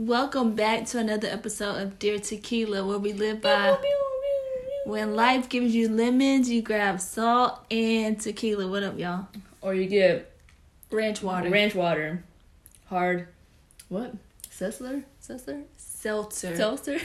[0.00, 3.76] Welcome back to another episode of Dear Tequila, where we live by
[4.86, 8.66] when life gives you lemons, you grab salt and tequila.
[8.66, 9.28] What up, y'all?
[9.60, 10.32] Or you get
[10.90, 11.50] Ranch water.
[11.50, 12.24] ranch water,
[12.86, 13.28] hard,
[13.90, 14.14] what?
[14.50, 15.04] Sessler?
[15.22, 15.64] Sessler?
[15.76, 16.56] seltzer.
[16.56, 16.98] Seltzer?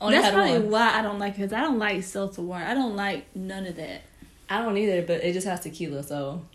[0.00, 0.70] That's probably one.
[0.70, 2.64] why I don't like it, because I don't like seltzer water.
[2.64, 4.04] I don't like none of that.
[4.48, 6.46] I don't either, but it just has tequila, so.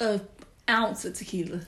[0.00, 0.22] A
[0.66, 1.60] ounce of tequila.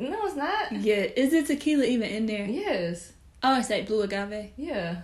[0.00, 0.72] No, it's not.
[0.72, 2.46] Yeah, is it tequila even in there?
[2.46, 3.12] Yes.
[3.42, 4.50] Oh, it's like blue agave.
[4.56, 5.02] Yeah.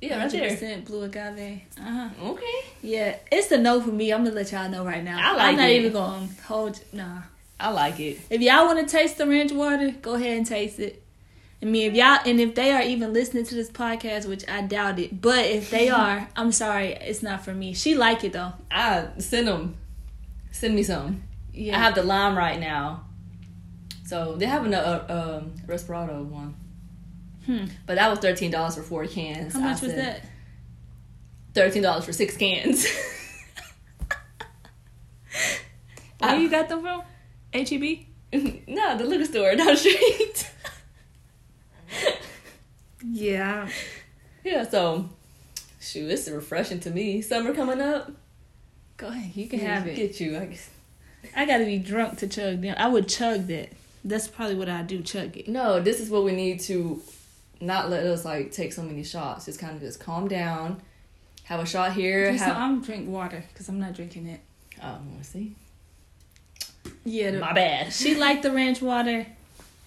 [0.00, 0.50] Yeah, right there.
[0.50, 1.62] 100% blue agave.
[1.78, 2.08] Uh huh.
[2.22, 2.60] Okay.
[2.80, 4.12] Yeah, it's a no for me.
[4.12, 5.18] I'm gonna let y'all know right now.
[5.20, 5.80] I like I'm not it.
[5.80, 6.80] even gonna hold.
[6.92, 7.22] Nah.
[7.58, 8.20] I like it.
[8.30, 11.02] If y'all want to taste the ranch water, go ahead and taste it.
[11.60, 14.62] I mean, if y'all and if they are even listening to this podcast, which I
[14.62, 17.74] doubt it, but if they are, I'm sorry, it's not for me.
[17.74, 18.52] She like it though.
[18.70, 19.76] I send them.
[20.52, 21.24] Send me some.
[21.52, 23.04] Yeah, I have the lime right now.
[24.10, 26.56] So they have a uh, um, Reposado one.
[27.46, 27.66] Hmm.
[27.86, 29.52] But that was thirteen dollars for four cans.
[29.52, 30.24] How I much was said, that?
[31.54, 32.84] Thirteen dollars for six cans.
[36.18, 37.02] Where I- you got them from?
[37.54, 38.00] HEB.
[38.66, 40.50] no, the liquor store down the street.
[43.02, 43.68] Yeah.
[44.44, 45.08] yeah, so
[45.80, 47.22] shoot, it's refreshing to me.
[47.22, 48.12] Summer coming up.
[48.98, 49.96] Go ahead, you can have it.
[49.96, 50.36] Get you.
[50.36, 50.68] I guess.
[51.34, 52.74] I gotta be drunk to chug them.
[52.76, 53.70] I would chug that.
[54.04, 55.02] That's probably what I do.
[55.02, 55.48] Chug it.
[55.48, 57.02] No, this is what we need to
[57.60, 59.44] not let us like take so many shots.
[59.46, 60.80] Just kind of just calm down.
[61.44, 62.30] Have a shot here.
[62.32, 64.40] Have, so I'm drink water because I'm not drinking it.
[64.82, 65.54] oh, I see.
[67.04, 67.92] Yeah, the, My bad.
[67.92, 69.26] she liked the ranch water.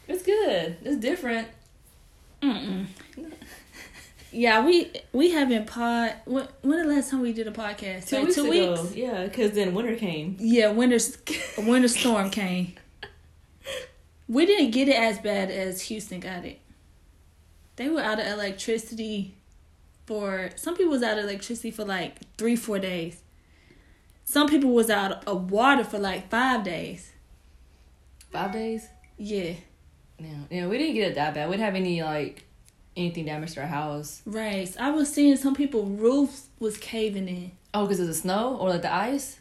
[0.08, 0.78] It's good.
[0.84, 1.47] It's different.
[2.41, 2.86] Mm-mm.
[4.31, 6.14] Yeah, we we haven't pod.
[6.25, 8.08] When, when the last time we did a podcast?
[8.09, 8.81] Two Like weeks two ago.
[8.81, 8.95] weeks.
[8.95, 10.36] Yeah, because then winter came.
[10.39, 10.97] Yeah, winter
[11.59, 12.73] winter storm came.
[14.28, 16.60] We didn't get it as bad as Houston got it.
[17.76, 19.36] They were out of electricity
[20.06, 23.22] for some people was out of electricity for like three four days.
[24.25, 27.12] Some people was out of water for like five days.
[28.31, 28.88] Five days.
[29.18, 29.53] Yeah,
[30.18, 30.68] Yeah, yeah.
[30.68, 31.50] We didn't get it that bad.
[31.50, 32.46] We didn't have any like
[32.96, 34.22] anything damaged to our house.
[34.26, 34.74] right.
[34.80, 37.52] I was seeing some people roofs was caving in.
[37.74, 39.40] Oh, because of the snow or like the ice.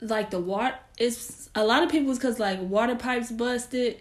[0.00, 4.00] like the water it's a lot of people's because like water pipes busted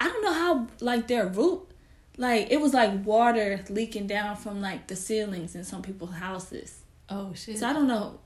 [0.00, 1.60] i don't know how like their roof
[2.16, 6.80] like it was like water leaking down from like the ceilings in some people's houses.
[7.08, 7.58] Oh shit.
[7.58, 8.18] so i don't know.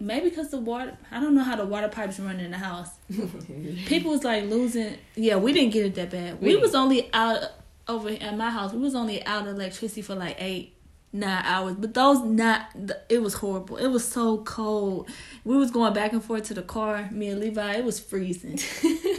[0.00, 2.90] Maybe because the water i don't know how the water pipes run in the house.
[3.86, 6.40] People was like losing yeah we didn't get it that bad.
[6.40, 7.38] We We- was only out
[7.86, 10.74] over at my house we was only out of electricity for like eight
[11.12, 11.74] nine hours.
[11.78, 12.66] But those not
[13.08, 13.76] it was horrible.
[13.76, 15.08] It was so cold.
[15.44, 17.74] We was going back and forth to the car me and levi.
[17.76, 18.58] It was freezing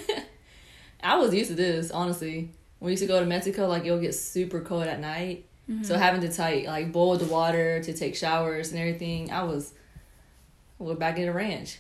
[1.04, 2.50] I was used to this, honestly.
[2.80, 5.46] When we used to go to Mexico, like it'll get super cold at night.
[5.70, 5.84] Mm-hmm.
[5.84, 9.74] So having to take like boil the water to take showers and everything, I was
[10.78, 11.80] we're back in the ranch.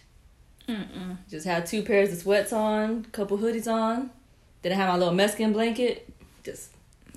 [0.68, 1.18] Mm-mm.
[1.29, 4.12] Just had two pairs of sweats on, couple hoodies on.
[4.62, 6.08] Then I had my little Mexican blanket.
[6.44, 6.72] Just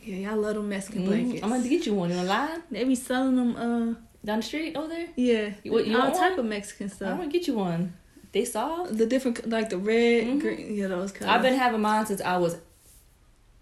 [0.04, 1.06] yeah y'all love them mexican Mhm.
[1.06, 2.10] blankets I'm gonna get you one.
[2.10, 5.06] You wanna they be selling them uh Down the street over there?
[5.16, 6.40] yeah You- what, you all type one?
[6.40, 7.10] of mexican stuff.
[7.12, 7.92] I'm gonna get you one.
[8.32, 8.96] They soft.
[8.96, 10.40] the different like the red Mhm.
[10.40, 12.56] green yeah those colors I've been having mine since I was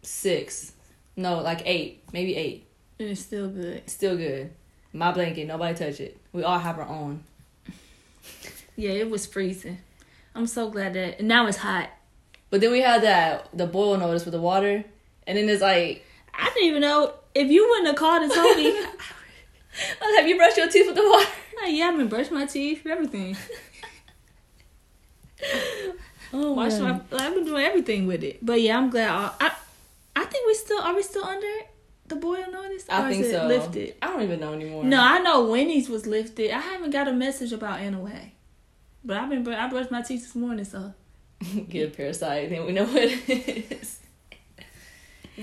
[0.03, 0.73] six.
[1.17, 2.03] No, like eight.
[2.13, 2.67] Maybe eight.
[2.99, 4.51] and it's still good Still good.
[4.93, 6.19] My blanket, nobody touch it.
[6.33, 7.25] We all have our own.
[8.77, 9.79] yeah it was freezing
[10.35, 11.91] i'm so glad that and now it's hot
[12.51, 14.85] But then we had that the boil notice with the water,
[15.27, 16.05] and then it's like,
[16.35, 18.71] I didn't even know if you wouldn't have called and told me.
[20.17, 21.29] have you brushed your teeth with the water?
[21.63, 23.37] like, yeah, I've been brushing my teeth, for everything.
[26.33, 28.39] Oh, Wash my, I've been doing everything with it.
[28.41, 29.11] But yeah, I'm glad.
[29.11, 29.51] I, I,
[30.15, 31.47] I think we still are we still under
[32.07, 32.85] the boil notice?
[32.89, 33.47] I think so.
[33.47, 33.95] Lifted.
[34.01, 34.85] I don't even know anymore.
[34.85, 36.51] No, I know Winnie's was lifted.
[36.53, 38.31] I haven't got a message about Anahuac.
[39.05, 40.93] But I've been I brushed my teeth this morning, so.
[41.69, 43.99] Get a parasite, then we know what it is.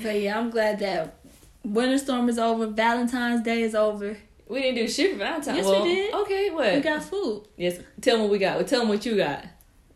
[0.02, 1.16] But yeah, I'm glad that
[1.64, 2.68] winter storm is over.
[2.68, 4.16] Valentine's Day is over.
[4.48, 5.58] We didn't do shit for Valentine's.
[5.58, 6.14] Yes, we did.
[6.14, 6.76] Okay, what?
[6.76, 7.48] We got food.
[7.58, 8.66] yes, tell them what we got.
[8.68, 9.44] Tell them what you got.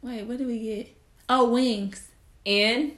[0.01, 0.88] Wait, what did we get?
[1.30, 2.09] Oh, wings.
[2.45, 2.94] And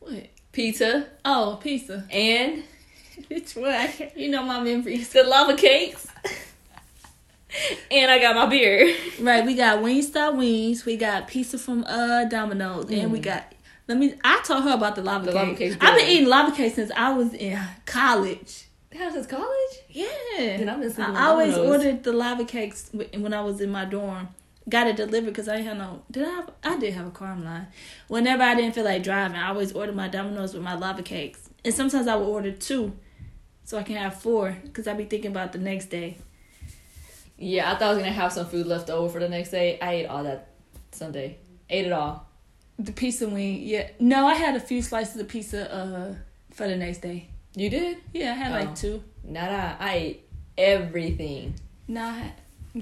[0.00, 0.26] What?
[0.52, 1.06] pizza.
[1.24, 2.06] Oh, pizza.
[2.10, 2.62] And
[3.28, 3.88] Which one?
[4.14, 5.08] You know my memories.
[5.12, 6.06] the lava cakes.
[7.90, 8.94] and I got my beer.
[9.20, 10.84] Right, we got Wingstop wings.
[10.84, 13.52] We got pizza from uh Domino's, and we got.
[13.88, 14.14] Let me.
[14.22, 15.42] I told her about the lava The cake.
[15.46, 18.66] lava cake's I've been eating lava cake since I was in college.
[18.92, 19.48] That was college?
[19.90, 20.06] Yeah,
[20.36, 21.76] Then I've been I always Domino's.
[21.80, 24.28] ordered the lava cakes when I was in my dorm.
[24.68, 26.02] Got it delivered because I didn't have no.
[26.10, 26.50] Did I have?
[26.62, 27.28] I did have a car.
[27.32, 27.66] I'm.
[28.08, 31.48] Whenever I didn't feel like driving, I always order my Domino's with my lava cakes,
[31.64, 32.92] and sometimes I would order two,
[33.64, 36.18] so I can have four because I'd be thinking about the next day.
[37.38, 39.78] Yeah, I thought I was gonna have some food left over for the next day.
[39.80, 40.48] I ate all that
[40.90, 41.38] Sunday.
[41.70, 42.26] Ate it all.
[42.80, 43.90] The pizza wing, yeah.
[44.00, 46.14] No, I had a few slices of pizza uh
[46.52, 47.28] for the next day.
[47.54, 47.98] You did?
[48.12, 48.64] Yeah, I had Oh.
[48.64, 49.02] like two.
[49.24, 51.54] Nah, nah, I ate everything.
[51.86, 52.32] Nah, I had,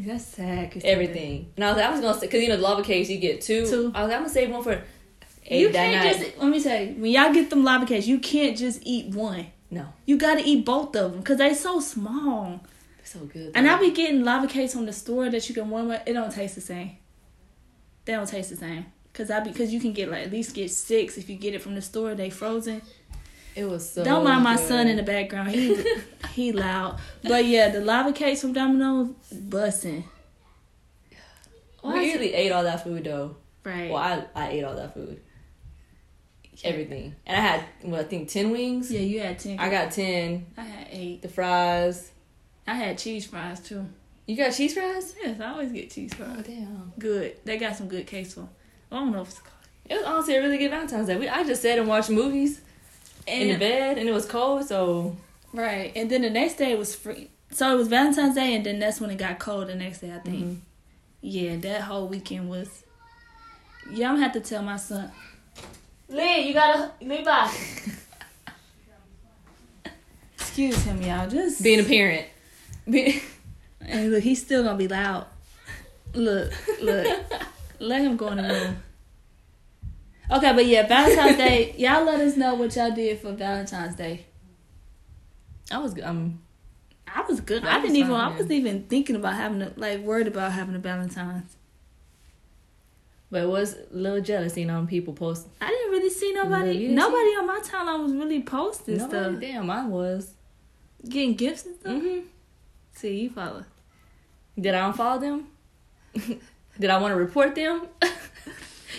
[0.05, 0.81] that's sad.
[0.85, 1.53] Everything.
[1.57, 3.19] And I was like, I was gonna say, cause you know the lava cakes you
[3.19, 3.67] get two.
[3.67, 3.93] Two.
[3.95, 4.83] I was like, I'm gonna save one for
[5.47, 6.19] eight You can't night.
[6.19, 9.47] just let me say when y'all get them lava cakes, you can't just eat one.
[9.71, 12.61] No, You gotta eat both of them because they so small.
[13.03, 13.53] so good.
[13.55, 13.75] And though.
[13.75, 16.03] I be getting lava cakes from the store that you can warm up.
[16.07, 16.97] It don't taste the same.
[18.05, 18.87] They don't taste the same.
[19.13, 21.63] Cause I because you can get like at least get six if you get it
[21.63, 22.15] from the store.
[22.15, 22.83] They frozen.
[23.57, 24.05] It was so.
[24.05, 24.69] don't mind my good.
[24.69, 25.51] son in the background.
[25.51, 25.83] He
[26.35, 27.01] he loud.
[27.23, 30.05] But yeah, the lava cakes from Domino's busting.
[31.83, 33.37] We usually ate all that food though.
[33.65, 33.91] right.
[33.91, 35.21] Well, I I ate all that food.
[36.65, 38.91] Everything, and I had what I think ten wings.
[38.91, 39.59] Yeah, you had ten.
[39.59, 40.47] I got ten.
[40.57, 41.23] I had eight.
[41.23, 42.11] The fries.
[42.67, 43.87] I had cheese fries too.
[44.27, 45.15] You got cheese fries?
[45.23, 46.37] Yes, I always get cheese fries.
[46.39, 46.93] Oh damn!
[46.99, 47.39] Good.
[47.45, 48.49] They got some good queso.
[48.91, 49.53] I don't know if it's called.
[49.85, 51.17] It was honestly a really good Valentine's Day.
[51.17, 52.61] We, I just sat and watched movies
[53.27, 55.17] in the bed, and it was cold, so
[55.53, 57.31] right, and then the next day it was free.
[57.51, 59.69] So it was Valentine's Day, and then that's when it got cold.
[59.69, 60.45] The next day, I think.
[60.45, 60.57] mhm.
[61.21, 62.83] Yeah, that whole weekend was.
[63.91, 65.11] Yeah, I'm gonna have to tell my son.
[66.09, 67.51] Lynn, you gotta leave by.
[70.39, 71.29] Excuse him, y'all.
[71.29, 72.27] Just being a parent.
[72.91, 73.23] Be-
[73.81, 75.27] and look, he's still gonna be loud.
[76.15, 77.07] Look, look.
[77.79, 78.83] let him go in the room.
[80.31, 81.75] Okay, but yeah, Valentine's Day.
[81.79, 84.27] Y'all let us know what y'all did for Valentine's Day.
[85.71, 86.41] I was um
[87.07, 87.63] I was good.
[87.63, 88.13] That I didn't even.
[88.13, 91.57] I wasn't even thinking about having a like worried about having a Valentine's.
[93.31, 96.33] but it was a little jealous, you know, when people post I didn't really see
[96.33, 96.89] nobody.
[96.89, 100.33] Nobody on my timeline was really posting Nobody, stuff, damn, I was.
[101.09, 102.03] getting gifts and stuff.
[102.03, 102.19] hmm
[102.95, 103.65] See, you follow.
[104.59, 105.49] Did I unfollow them?
[106.81, 107.83] Did I want to report them?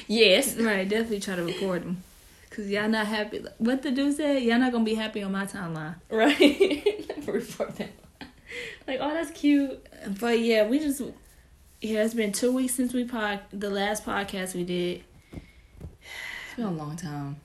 [0.08, 0.56] yes.
[0.60, 2.04] Right, definitely try to record them.
[2.50, 3.44] Cause y'all not happy.
[3.60, 5.96] What the dude said, y'all not gonna be happy on my timeline.
[6.10, 7.06] Right.
[7.28, 7.90] report them.
[8.88, 9.86] Like, oh, that's cute.
[10.20, 11.02] But yeah, we just
[11.82, 15.04] yeah, it's been two weeks since we pod the last podcast we did.
[15.32, 17.38] It's been a long time.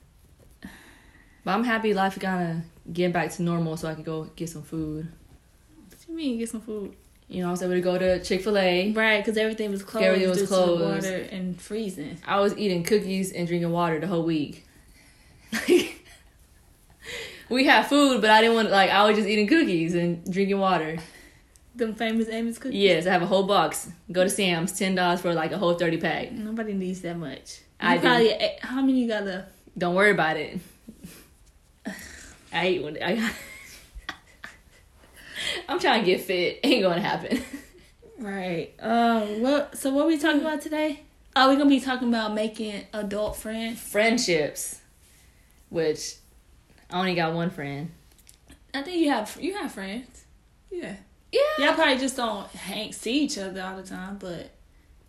[1.43, 4.49] But I'm happy life kind of getting back to normal so I can go get
[4.49, 5.11] some food.
[5.89, 6.95] What do you mean get some food?
[7.33, 8.91] You know, I was able to go to Chick fil A.
[8.91, 11.05] Right, because everything was closed Everything was closed.
[11.05, 12.19] water and freezing.
[12.27, 14.65] I was eating cookies and drinking water the whole week.
[17.49, 20.59] we had food, but I didn't want like I was just eating cookies and drinking
[20.59, 20.97] water.
[21.75, 22.79] Them famous Amos cookies.
[22.79, 23.89] Yes, I have a whole box.
[24.11, 26.31] Go to Sam's, ten dollars for like a whole thirty pack.
[26.31, 27.61] Nobody needs that much.
[27.81, 29.49] You I probably ate- how many you got left?
[29.75, 30.59] Don't worry about it.
[32.53, 32.97] I ate one.
[33.03, 33.31] I.
[35.69, 36.59] I'm trying to get fit.
[36.63, 37.41] Ain't gonna happen.
[38.19, 38.73] Right.
[38.79, 39.41] Um.
[39.41, 39.77] What?
[39.77, 41.01] So what we talking about today?
[41.35, 43.79] Oh, we're gonna be talking about making adult friends.
[43.79, 44.79] Friendships,
[45.69, 46.15] which
[46.89, 47.91] I only got one friend.
[48.73, 50.25] I think you have you have friends.
[50.71, 50.95] Yeah.
[51.31, 54.51] Yeah, Y'all probably just don't hang see each other all the time, but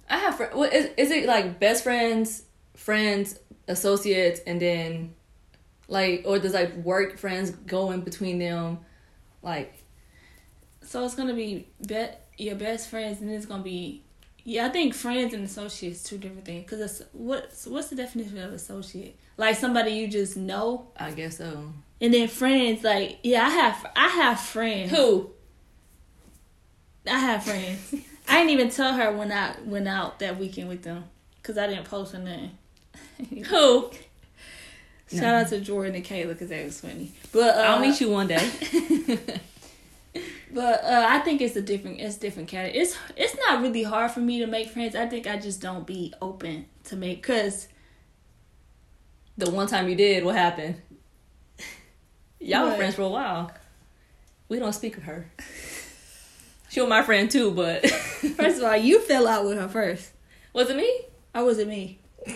[0.09, 0.37] I have.
[0.37, 2.45] Fr- what, is, is it like best friends,
[2.75, 3.39] friends,
[3.69, 5.15] associates, and then
[5.87, 8.79] like, or does like work friends go in between them?
[9.43, 9.84] Like,
[10.85, 14.03] so it's gonna be bet your best friends, and it's gonna be
[14.45, 14.67] yeah.
[14.67, 16.69] I think friends and associates two different things.
[16.69, 19.17] Cause it's what's what's the definition of associate?
[19.37, 21.73] Like somebody you just know, I guess so.
[22.01, 22.85] and then friends.
[22.85, 24.91] Like yeah, I have I have friends.
[24.91, 25.31] Who?
[27.07, 27.95] I have friends.
[28.29, 31.05] I didn't even tell her when I went out that weekend with them,
[31.43, 32.53] cause I didn't post her name.
[33.49, 33.91] Who?
[35.11, 35.35] Shout No.
[35.35, 37.13] out to Jordan and Kayla, cause that was funny.
[37.33, 38.51] But uh, I'll meet you one day.
[40.55, 42.81] But uh, I think it's a different, it's different category.
[42.81, 44.95] It's it's not really hard for me to make friends.
[44.95, 47.67] I think I just don't be open to make, cause
[49.37, 50.81] the one time you did, what happened?
[52.39, 53.51] Y'all were friends for a while.
[54.49, 55.29] We don't speak of her.
[56.71, 57.89] She was my friend too, but
[58.37, 60.13] first of all, you fell out with her first.
[60.53, 61.01] was it me?
[61.35, 61.99] Or was it me?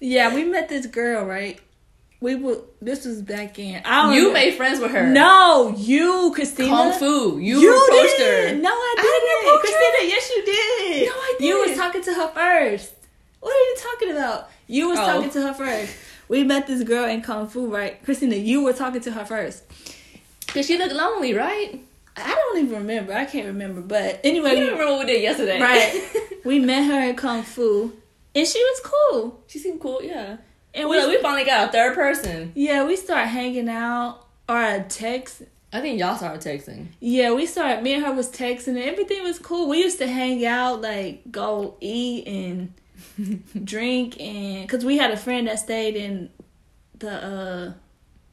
[0.00, 1.60] yeah, we met this girl, right?
[2.20, 2.62] We would.
[2.82, 3.80] This was back in.
[3.84, 4.32] I You know.
[4.34, 5.06] made friends with her.
[5.06, 6.68] No, you, Christina.
[6.68, 7.38] Kung Fu.
[7.38, 8.56] You, approached did.
[8.56, 8.60] her.
[8.60, 9.06] No, I didn't.
[9.08, 11.06] I didn't Christina, yes, you did.
[11.08, 11.46] No, I didn't.
[11.48, 12.92] You was talking to her first.
[13.40, 14.50] What are you talking about?
[14.66, 15.06] You was Oh.
[15.06, 15.96] talking to her first.
[16.28, 18.02] We met this girl in Kung Fu, right?
[18.04, 19.64] Christina, you were talking to her first.
[20.48, 21.80] Cause she looked lonely, right?
[22.16, 23.14] I don't even remember.
[23.14, 23.80] I can't remember.
[23.80, 25.58] But anyway, don't remember what we did yesterday.
[25.60, 26.10] Right.
[26.44, 27.92] we met her in Kung Fu,
[28.34, 29.42] and she was cool.
[29.46, 30.02] she seemed cool.
[30.02, 30.36] Yeah.
[30.74, 32.52] And We, we, finally got a third person.
[32.54, 35.42] yeah, we started hanging out or a text.
[35.72, 36.88] I think y'all started texting.
[36.98, 37.82] Yeah, we started.
[37.82, 39.68] Me and her was texting, and everything was cool.
[39.68, 42.72] We used to hang out, like go eat and
[43.64, 46.30] drink, and because we had a friend that stayed in
[46.98, 47.72] the uh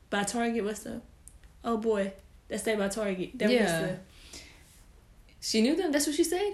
[0.10, 0.64] by Target.
[0.64, 1.02] What's the
[1.64, 2.14] oh boy
[2.48, 3.38] that stayed by Target?
[3.38, 3.96] That we used Yeah.
[5.40, 5.92] She knew them.
[5.92, 6.54] That's what she said.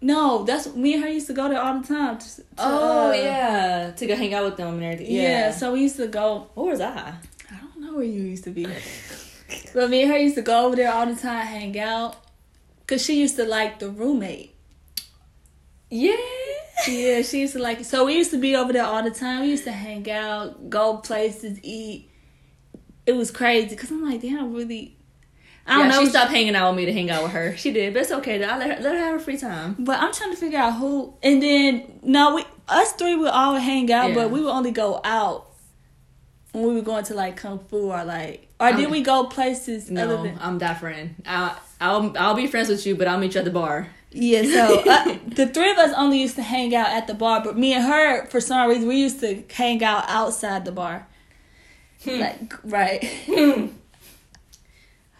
[0.00, 2.18] No, that's me and her used to go there all the time.
[2.18, 5.14] To, to, oh uh, yeah, to go hang out with them and everything.
[5.14, 5.22] yeah.
[5.22, 5.50] Yeah.
[5.50, 6.48] So we used to go.
[6.54, 7.14] Where was I?
[7.50, 8.66] I don't know where you used to be.
[9.72, 12.16] But me and her used to go over there all the time, hang out.
[12.86, 14.54] Cause she used to like the roommate.
[15.90, 16.16] Yeah.
[16.86, 19.42] Yeah, she used to like so we used to be over there all the time.
[19.42, 22.10] We used to hang out, go places, eat.
[23.06, 24.97] It was crazy because I'm like, damn, really.
[25.68, 26.04] I don't yeah, know.
[26.04, 27.56] She stopped hanging out with me to hang out with her.
[27.56, 28.38] She did, but it's okay.
[28.38, 28.48] Though.
[28.48, 29.76] I let her let her have her free time.
[29.78, 31.14] But I'm trying to figure out who.
[31.22, 34.14] And then no, we us three would all hang out, Yeah.
[34.14, 35.46] but we would only go out
[36.52, 39.90] when we were going to like kung fu or like or did we go places
[39.90, 41.14] No, than I'm that friend.
[41.26, 43.88] I, I'll I'll be friends with you, but I'll meet you at the bar.
[44.10, 47.42] Yeah, so uh, the three of us only used to hang out at the bar,
[47.44, 51.06] but me and her, for some reason, we used to hang out outside the bar.
[52.06, 53.02] Like, right.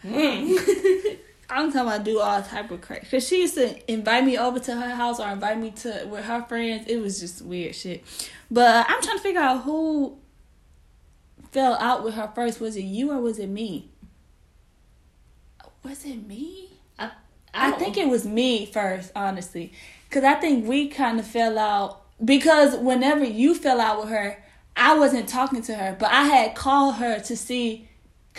[0.08, 1.18] Mm.
[1.50, 3.06] I'm talking about do all type of crazy.
[3.10, 6.24] Cause she used to invite me over to her house or invite me to with
[6.24, 6.86] her friends.
[6.86, 8.04] It was just weird shit.
[8.50, 10.18] But I'm trying to figure out who
[11.50, 12.60] fell out with her first.
[12.60, 13.90] Was it you or was it me?
[15.82, 16.70] Was it me?
[16.98, 17.12] I,
[17.54, 19.72] I think it was me first, honestly,
[20.08, 24.44] because I think we kind of fell out because whenever you fell out with her,
[24.76, 27.88] I wasn't talking to her, but I had called her to see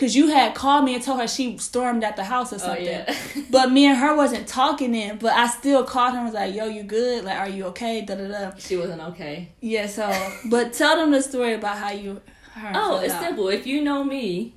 [0.00, 2.58] because you had called me and told her she stormed at the house or Oh
[2.58, 2.86] something.
[2.86, 3.14] yeah.
[3.50, 6.54] But me and her wasn't talking then, but I still called her and was like,
[6.54, 7.22] "Yo, you good?
[7.24, 8.52] Like, are you okay?" Da da da.
[8.56, 9.50] she wasn't okay.
[9.60, 9.86] Yeah.
[9.88, 10.06] So,
[10.46, 12.22] but tell them the story about how you.
[12.54, 13.22] Her Oh, it's out.
[13.24, 13.48] simple.
[13.48, 14.54] If you know me,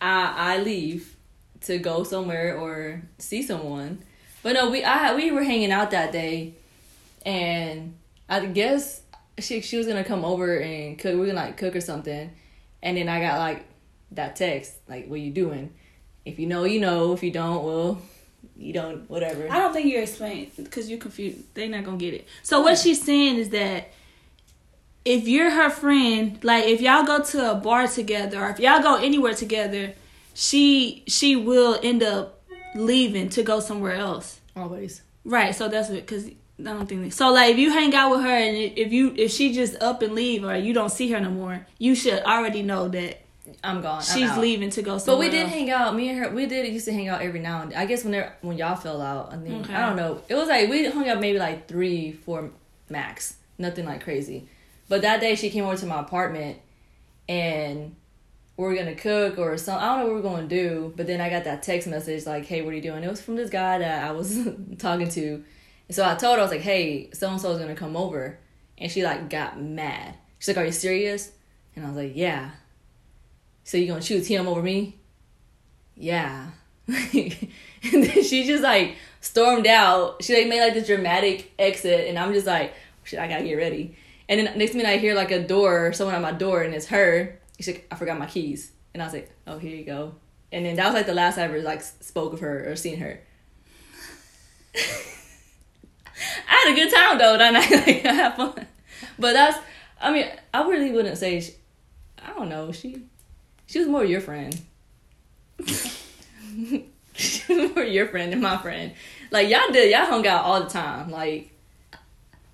[0.00, 1.16] I I leave
[1.62, 4.02] to go somewhere or see someone.
[4.42, 6.54] But no, we I we were hanging out that day,
[7.24, 7.94] and
[8.28, 9.02] I guess
[9.38, 11.12] she she was gonna come over and cook.
[11.14, 12.30] We were gonna like cook or something,
[12.82, 13.64] and then I got like
[14.14, 15.72] that text like, "What you doing?"
[16.24, 17.12] If you know, you know.
[17.12, 18.00] If you don't, well,
[18.56, 19.08] you don't.
[19.10, 19.50] Whatever.
[19.50, 21.38] I don't think you explained because you're confused.
[21.54, 22.26] They're not gonna get it.
[22.42, 23.92] So what she's saying is that
[25.04, 28.82] if you're her friend, like if y'all go to a bar together or if y'all
[28.82, 29.94] go anywhere together,
[30.34, 32.42] she she will end up
[32.74, 34.40] leaving to go somewhere else.
[34.56, 35.02] Always.
[35.24, 35.54] Right.
[35.54, 37.32] So that's what because I don't think so.
[37.32, 40.14] Like if you hang out with her and if you if she just up and
[40.14, 43.21] leave or you don't see her no more, you should already know that
[43.62, 43.98] I'm gone.
[43.98, 45.94] I'm she's leaving to go Somewhere But we did hang out.
[45.94, 47.78] Me and her, we did used to hang out every now and then.
[47.78, 49.74] I guess when they when y'all fell out, I think Okay.
[49.74, 50.20] I don't know.
[50.28, 52.50] It was like we hung out maybe like three, four
[52.88, 53.36] max.
[53.58, 54.48] Nothing like crazy.
[54.88, 56.58] But that day she came over to my apartment,
[57.28, 57.94] and
[58.56, 59.82] we were gonna cook or something.
[59.82, 60.92] I don't know what we were gonna do.
[60.96, 63.20] But then I got that text message like, "Hey, what are you doing?" It was
[63.22, 65.44] from this guy that I was talking to,
[65.88, 67.96] and so I told her I was like, "Hey, so and so is gonna come
[67.96, 68.38] over,"
[68.78, 70.16] and she like got mad.
[70.38, 71.32] She's like, "Are you serious?"
[71.74, 72.50] And I was like, "Yeah."
[73.64, 74.98] So you gonna choose him over me?
[75.96, 76.50] Yeah.
[76.88, 77.48] and
[77.92, 80.22] then she just like stormed out.
[80.22, 83.54] She like made like this dramatic exit, and I'm just like, shit, I gotta get
[83.54, 83.96] ready.
[84.28, 86.86] And then next minute I hear like a door, someone at my door, and it's
[86.86, 87.38] her.
[87.56, 90.14] She's like, I forgot my keys, and I was like, oh, here you go.
[90.50, 92.98] And then that was like the last I ever like spoke of her or seen
[92.98, 93.20] her.
[96.48, 97.38] I had a good time though.
[97.38, 98.66] That night, like I had fun.
[99.18, 99.58] But that's,
[100.00, 101.40] I mean, I really wouldn't say.
[101.40, 101.52] She,
[102.24, 102.70] I don't know.
[102.72, 103.02] She,
[103.72, 104.60] she was more your friend.
[107.14, 108.92] she was more your friend than my friend.
[109.30, 111.10] Like y'all did, y'all hung out all the time.
[111.10, 111.50] Like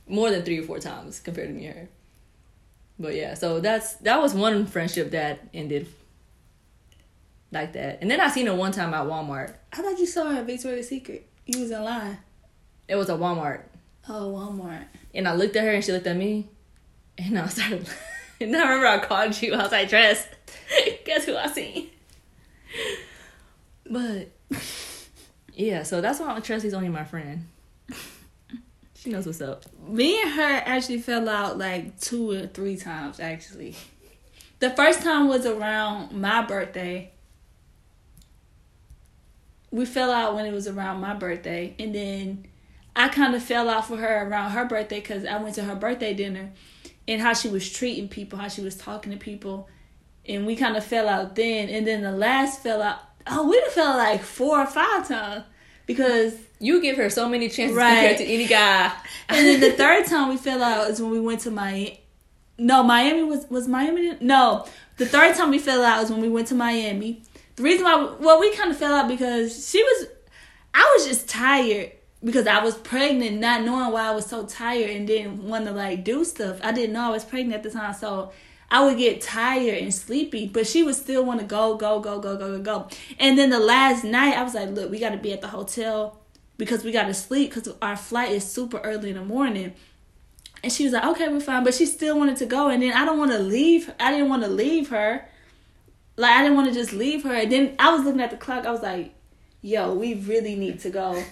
[0.06, 1.88] more than three or four times compared to me and her.
[3.00, 5.88] But yeah, so that's that was one friendship that ended
[7.50, 7.98] like that.
[8.00, 9.54] And then I seen her one time at Walmart.
[9.72, 11.28] I thought you saw her at Victoria's Secret.
[11.46, 12.18] You was in line.
[12.86, 13.62] It was at Walmart.
[14.08, 14.84] Oh, Walmart.
[15.12, 16.48] And I looked at her and she looked at me.
[17.18, 17.88] And I started
[18.40, 19.54] and I remember I called you.
[19.54, 20.24] I was like, dress.
[21.04, 21.90] Guess who I seen?
[23.90, 24.30] But
[25.54, 27.46] yeah, so that's why Tressy's only my friend.
[28.94, 29.64] She knows what's up.
[29.86, 33.76] Me and her actually fell out like two or three times actually.
[34.58, 37.12] The first time was around my birthday.
[39.70, 42.46] We fell out when it was around my birthday, and then
[42.96, 45.76] I kind of fell out for her around her birthday because I went to her
[45.76, 46.50] birthday dinner,
[47.06, 49.68] and how she was treating people, how she was talking to people,
[50.28, 51.68] and we kind of fell out then.
[51.68, 55.44] And then the last fell out, oh, we done fell like four or five times
[55.86, 56.34] because.
[56.60, 57.94] You give her so many chances Right.
[57.94, 58.90] compared to any guy.
[59.28, 62.00] And then the third time we fell out is when we went to Miami.
[62.58, 64.16] No, Miami was was Miami.
[64.20, 64.66] No,
[64.96, 67.22] the third time we fell out is when we went to Miami.
[67.54, 70.08] The reason why, well, we kind of fell out because she was,
[70.74, 71.92] I was just tired
[72.24, 75.70] because I was pregnant, not knowing why I was so tired and didn't want to
[75.70, 76.58] like do stuff.
[76.64, 78.32] I didn't know I was pregnant at the time, so
[78.70, 80.46] I would get tired and sleepy.
[80.46, 82.88] But she would still want to go, go, go, go, go, go, go.
[83.18, 85.48] And then the last night, I was like, look, we got to be at the
[85.48, 86.18] hotel
[86.58, 89.72] because we got to sleep because our flight is super early in the morning.
[90.62, 91.64] And she was like, okay, we're fine.
[91.64, 92.68] But she still wanted to go.
[92.68, 93.92] And then I don't want to leave.
[94.00, 95.26] I didn't want to leave her.
[96.16, 97.32] Like, I didn't want to just leave her.
[97.32, 98.66] And then I was looking at the clock.
[98.66, 99.14] I was like,
[99.62, 101.22] yo, we really need to go.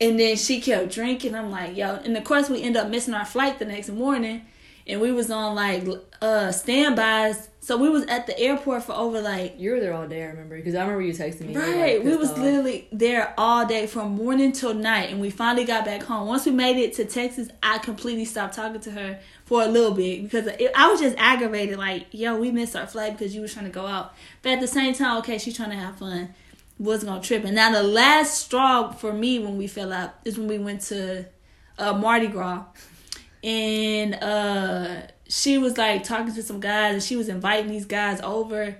[0.00, 1.34] And then she kept drinking.
[1.34, 1.96] I'm like, yo.
[1.96, 4.46] And of course, we end up missing our flight the next morning.
[4.86, 5.84] And we was on like
[6.20, 7.48] uh standbys.
[7.60, 10.26] So we was at the airport for over like You were there all day, I
[10.26, 11.54] remember, because I remember you texting me.
[11.54, 12.04] were, like, Right.
[12.04, 12.38] we was off.
[12.38, 16.26] literally there all day from morning till night and we finally got back home.
[16.26, 19.92] Once we made it to Texas, I completely stopped talking to her for a little
[19.92, 23.40] bit because it, I was just aggravated like, yo, we missed our flight because you
[23.42, 24.12] was trying to go out.
[24.42, 26.34] But at the same time, okay, she's trying to have fun.
[26.80, 27.44] Wasn't gonna trip.
[27.44, 30.80] And now the last straw for me when we fell out is when we went
[30.82, 31.26] to
[31.78, 32.64] uh, Mardi Gras
[33.42, 38.20] and uh she was like talking to some guys and she was inviting these guys
[38.22, 38.76] over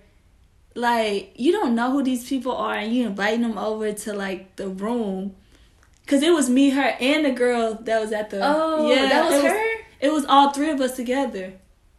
[0.75, 4.57] like you don't know who these people are and you inviting them over to like
[4.57, 5.35] the room
[6.05, 9.25] because it was me her and the girl that was at the Oh, yeah that
[9.25, 9.81] was it her?
[10.01, 11.53] it was all three of us together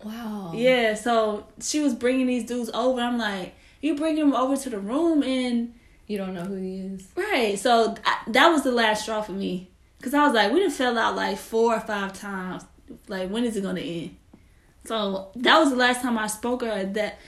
[0.03, 0.51] Wow.
[0.55, 4.69] yeah so she was bringing these dudes over i'm like you bring them over to
[4.69, 5.73] the room and
[6.07, 7.07] You don't know who he is.
[7.15, 7.57] Right.
[7.59, 9.69] So I, that was the last straw for me.
[10.03, 12.65] Because I was like, we done fell out like four or five times.
[13.07, 14.17] Like, when is it going to end?
[14.83, 16.83] So that was the last time I spoke to her.
[16.83, 17.19] That,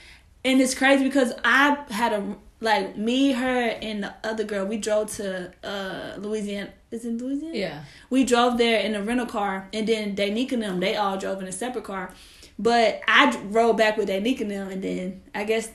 [0.44, 4.76] and it's crazy because I had a, like, me, her, and the other girl, we
[4.76, 6.74] drove to uh Louisiana.
[6.92, 7.56] Is it Louisiana?
[7.56, 7.84] Yeah.
[8.10, 11.42] we drove there in a rental car, and then Danica and them, they all drove
[11.42, 12.12] in a separate car.
[12.60, 15.70] But I rode back with Danica and them, and then I guess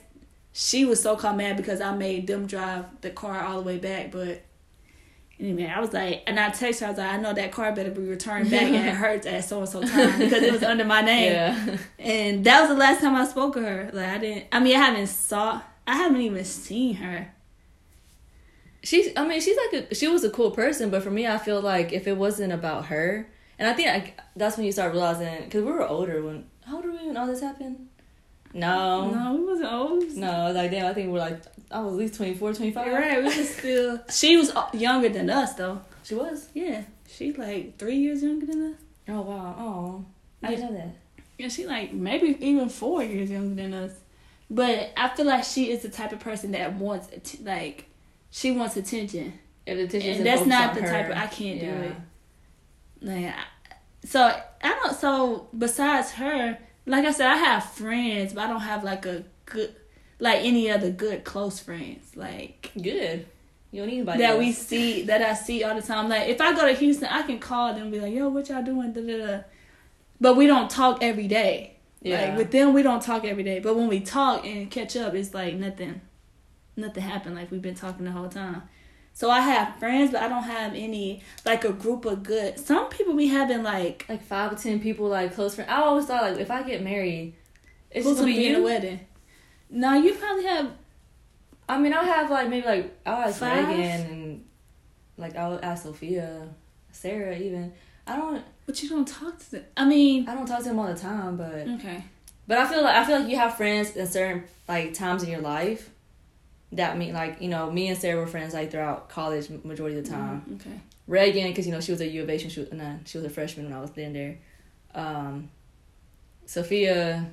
[0.53, 3.79] she was so called mad because I made them drive the car all the way
[3.79, 4.11] back.
[4.11, 4.43] But
[5.41, 7.73] anyway, I was like, and I texted her, I was like, I know that car
[7.73, 10.63] better be returned back and it Hertz at so and so time because it was
[10.63, 11.33] under my name.
[11.33, 11.77] Yeah.
[11.99, 13.89] And that was the last time I spoke to her.
[13.93, 14.45] Like I didn't.
[14.51, 15.61] I mean, I haven't saw.
[15.87, 17.33] I haven't even seen her.
[18.83, 21.37] she's i mean she's like a she was a cool person but for me i
[21.37, 23.27] feel like if it wasn't about her
[23.59, 26.77] and i think I, that's when you start realizing because we were older when how
[26.77, 27.87] old were we when all this happened
[28.53, 30.03] no no, No, we wasn't old.
[30.15, 33.17] No, like damn i think we we're like i was at least 24 25 Right,
[33.17, 33.99] we was still.
[34.11, 35.81] She was younger than us though.
[36.03, 38.79] she was Yeah, she like three years younger than us.
[39.09, 40.05] oh wow oh
[40.43, 40.95] i didn't know that
[41.37, 43.91] Yeah, she like maybe even four years younger than us.
[44.49, 47.85] But I feel like she is the type of person that wants att- like
[48.31, 49.33] she wants attention.
[49.65, 51.95] the attention And that's not the her, type of I can't do it.
[53.01, 53.43] Like, I,
[54.05, 54.19] so
[54.61, 54.93] I don't.
[54.95, 59.23] So besides her, like I said, I have friends, but I don't have like a
[59.45, 59.73] good,
[60.21, 62.15] like any other good close friends.
[62.15, 63.25] Like good
[63.71, 64.39] you don't need anybody that else.
[64.39, 66.09] we see that I see all the time.
[66.09, 68.49] Like if I go to Houston, I can call them and be like, "Yo, what
[68.49, 69.39] y'all doing?" Da, da, da.
[70.19, 71.77] But we don't talk every day.
[72.01, 73.59] yeah Like with them, we don't talk every day.
[73.59, 76.01] But when we talk and catch up, it's like nothing,
[76.75, 77.35] nothing happened.
[77.35, 78.63] Like we've been talking the whole time.
[79.13, 82.59] So I have friends, but I don't have any like a group of good.
[82.59, 86.05] Some people be having like like five or ten people like close friends i always
[86.05, 87.33] thought like if i get married
[87.91, 89.01] it's just gonna be be in a wedding.
[89.71, 90.71] No, you probably have.
[91.67, 93.67] I mean, I'll have like maybe like I'll ask Five?
[93.67, 94.45] Megan and
[95.17, 96.49] like I'll ask Sophia,
[96.91, 97.73] Sarah even.
[98.05, 99.63] I don't But you don't talk to them.
[99.77, 102.03] I mean, I don't talk to them all the time, but okay.
[102.47, 105.29] but I feel like I feel like you have friends in certain like times in
[105.29, 105.89] your life.
[106.73, 110.05] That mean like you know me and Sarah were friends like throughout college majority of
[110.05, 110.43] the time.
[110.49, 110.79] Mhm, okay.
[111.07, 112.37] Reagan because you know she was at U of A.
[112.37, 114.37] She was nah, she was a freshman when I was in there.
[114.93, 115.49] Um,
[116.45, 117.29] Sophia,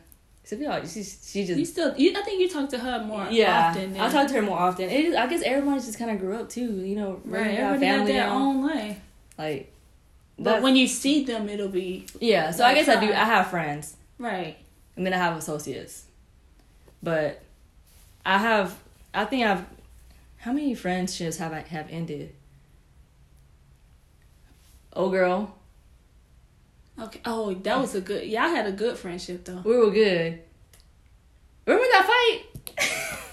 [0.48, 3.68] Sophia, she she just You still, you, I think you talk to her more yeah,
[3.68, 3.92] often.
[3.92, 4.88] Than, I talk to her more often.
[4.88, 7.20] It is, I guess everybody just kind of grew up too, you know.
[7.26, 7.48] right.
[7.58, 8.34] Everybody have their now.
[8.34, 8.98] own life.
[9.36, 9.70] Like,
[10.38, 12.50] But when you see them, it'll be yeah.
[12.50, 13.12] So I like guess I do.
[13.12, 14.56] I have friends, right.
[14.96, 16.06] and then I have associates.
[17.02, 17.42] But
[18.24, 18.74] I have,
[19.12, 19.66] I think I've.
[20.38, 22.34] How many friendships have I have ended?
[24.94, 25.54] Oh, girl,
[27.08, 27.20] Okay.
[27.24, 28.26] Oh, that was a good.
[28.26, 29.60] Y'all had a good friendship though.
[29.64, 30.40] we were good.
[31.66, 33.18] Remember that fight?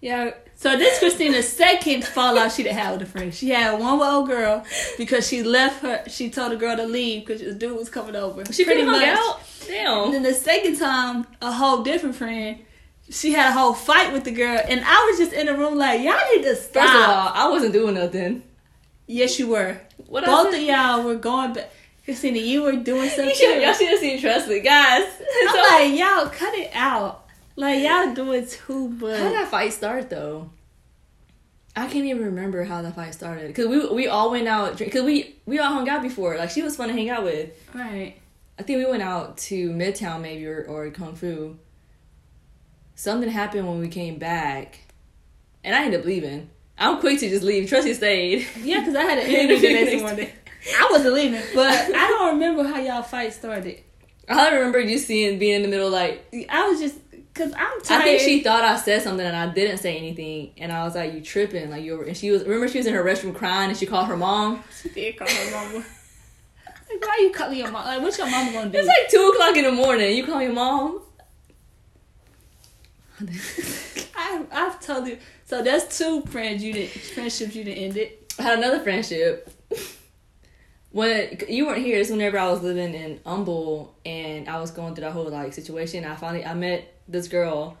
[0.00, 0.34] Yeah.
[0.56, 3.32] So this Christina's second fallout she done had with a friend.
[3.32, 4.64] She had one with old girl
[4.98, 6.02] because she left her.
[6.08, 8.44] She told the girl to leave because the dude was coming over.
[8.52, 9.04] She Pretty much.
[9.06, 9.40] out.
[9.66, 10.04] Damn.
[10.06, 12.58] And then the second time, a whole different friend.
[13.10, 15.76] she had a whole fight with the girl, and I was just in the room
[15.78, 16.82] like, y'all need to stop.
[16.82, 18.42] First of all, I wasn't doing nothing.
[19.06, 19.80] yes, you were.
[20.08, 21.70] What Both of y'all were going back.
[22.04, 23.34] Christina, you were doing You something.
[23.34, 25.04] should, y'all should have seen Presley, guys.
[25.42, 27.26] I'm So- like, y'all cut it out.
[27.54, 29.18] Like y'all doing too much.
[29.18, 30.50] How did that fight start though?
[31.76, 35.02] I can't even remember how that fight started because we we all went out because
[35.02, 36.36] we we all hung out before.
[36.38, 37.50] Like she was fun to hang out with.
[37.74, 38.16] Right.
[38.58, 41.56] I think we went out to Midtown maybe or, or Kung Fu.
[42.94, 44.80] Something happened when we came back,
[45.64, 46.48] and I ended up leaving.
[46.78, 47.68] I'm quick to just leave.
[47.68, 48.46] Trusty stayed.
[48.62, 50.30] Yeah, because I had an interview the next morning.
[50.68, 53.82] I wasn't leaving, but I don't remember how y'all fight started.
[54.28, 58.02] I remember you seeing being in the middle like I was just because I'm tired.
[58.02, 60.94] I think she thought I said something and I didn't say anything, and I was
[60.94, 62.42] like, "You tripping?" Like you were, and she was.
[62.42, 64.62] Remember, she was in her restroom crying, and she called her mom.
[64.82, 65.84] She did call her mama.
[66.64, 67.84] like, why are you calling your mom?
[67.84, 68.78] Like, what's your mom gonna do?
[68.78, 70.16] It's like two o'clock in the morning.
[70.16, 71.00] You call your mom.
[74.16, 75.18] I, I've told you.
[75.44, 78.32] So that's two friends you didn't friendships you didn't end it.
[78.38, 79.51] I had another friendship.
[80.92, 84.94] When you weren't here, it's whenever I was living in Humble and I was going
[84.94, 86.04] through that whole like situation.
[86.04, 87.78] I finally I met this girl.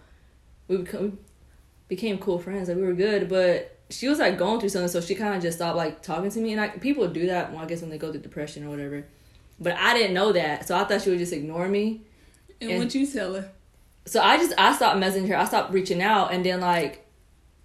[0.66, 1.18] We become,
[1.88, 2.68] became cool friends.
[2.68, 5.42] Like we were good, but she was like going through something, so she kind of
[5.42, 6.52] just stopped like talking to me.
[6.52, 9.04] And I, people do that, well, I guess when they go through depression or whatever.
[9.60, 12.00] But I didn't know that, so I thought she would just ignore me.
[12.60, 13.50] And And- what you tell her?
[14.06, 15.36] So I just I stopped messaging her.
[15.36, 17.06] I stopped reaching out, and then like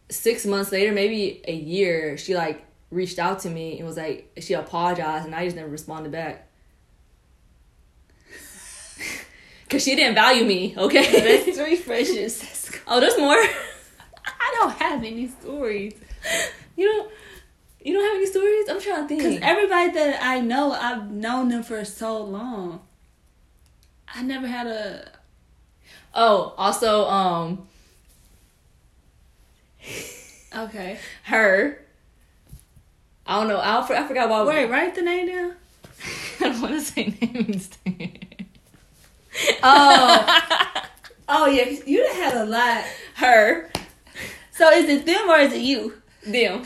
[0.10, 4.32] six months later, maybe a year, she like reached out to me and was like
[4.40, 6.48] she apologized, and I just never responded back.
[9.70, 11.44] Cause she didn't value me, okay?
[11.46, 11.76] That's three.
[11.76, 13.36] That's oh, there's more.
[13.36, 15.94] I don't have any stories.
[16.76, 17.12] you don't.
[17.84, 18.70] You don't have any stories?
[18.70, 19.20] I'm trying to think.
[19.22, 19.46] Because think.
[19.46, 22.82] everybody that I know, I've known them for so long.
[24.14, 25.12] I never had a.
[26.14, 27.68] oh, also, um,
[30.56, 30.98] Okay.
[31.24, 31.80] her.
[33.28, 33.58] I don't know.
[33.58, 34.44] I, I forgot why.
[34.44, 35.54] Wait, write the name down.
[36.40, 37.70] I don't want to say names.
[39.62, 40.42] Oh.
[41.30, 41.76] oh, yeah.
[41.86, 42.84] You had a lot.
[43.16, 43.70] her.
[44.52, 46.02] So is it them or is it you?
[46.32, 46.64] them.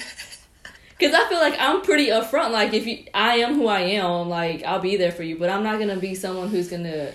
[1.00, 2.52] Cause I feel like I'm pretty upfront.
[2.52, 4.30] Like if you, I am who I am.
[4.30, 7.14] Like I'll be there for you, but I'm not gonna be someone who's gonna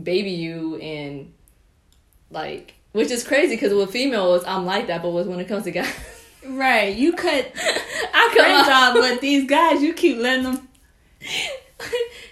[0.00, 1.32] baby you and
[2.30, 3.58] like, which is crazy.
[3.58, 5.94] Cause with females, I'm like that, but with when it comes to guys,
[6.48, 6.96] Right.
[6.96, 10.68] You cut I come off, but these guys, you keep letting them.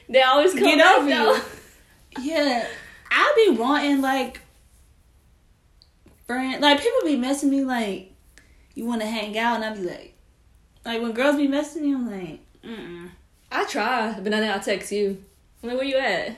[0.09, 1.35] they always come Get back over though.
[1.35, 1.43] you.
[2.33, 2.67] Yeah.
[3.11, 4.41] I be wanting, like,
[6.27, 6.61] friend.
[6.61, 8.13] Like, people be messing me, like,
[8.75, 10.15] you want to hang out, and I be like,
[10.85, 13.11] like, when girls be messing me, I'm like, mm
[13.51, 15.23] I try, but then I'll text you.
[15.63, 16.37] I'm like, where you at?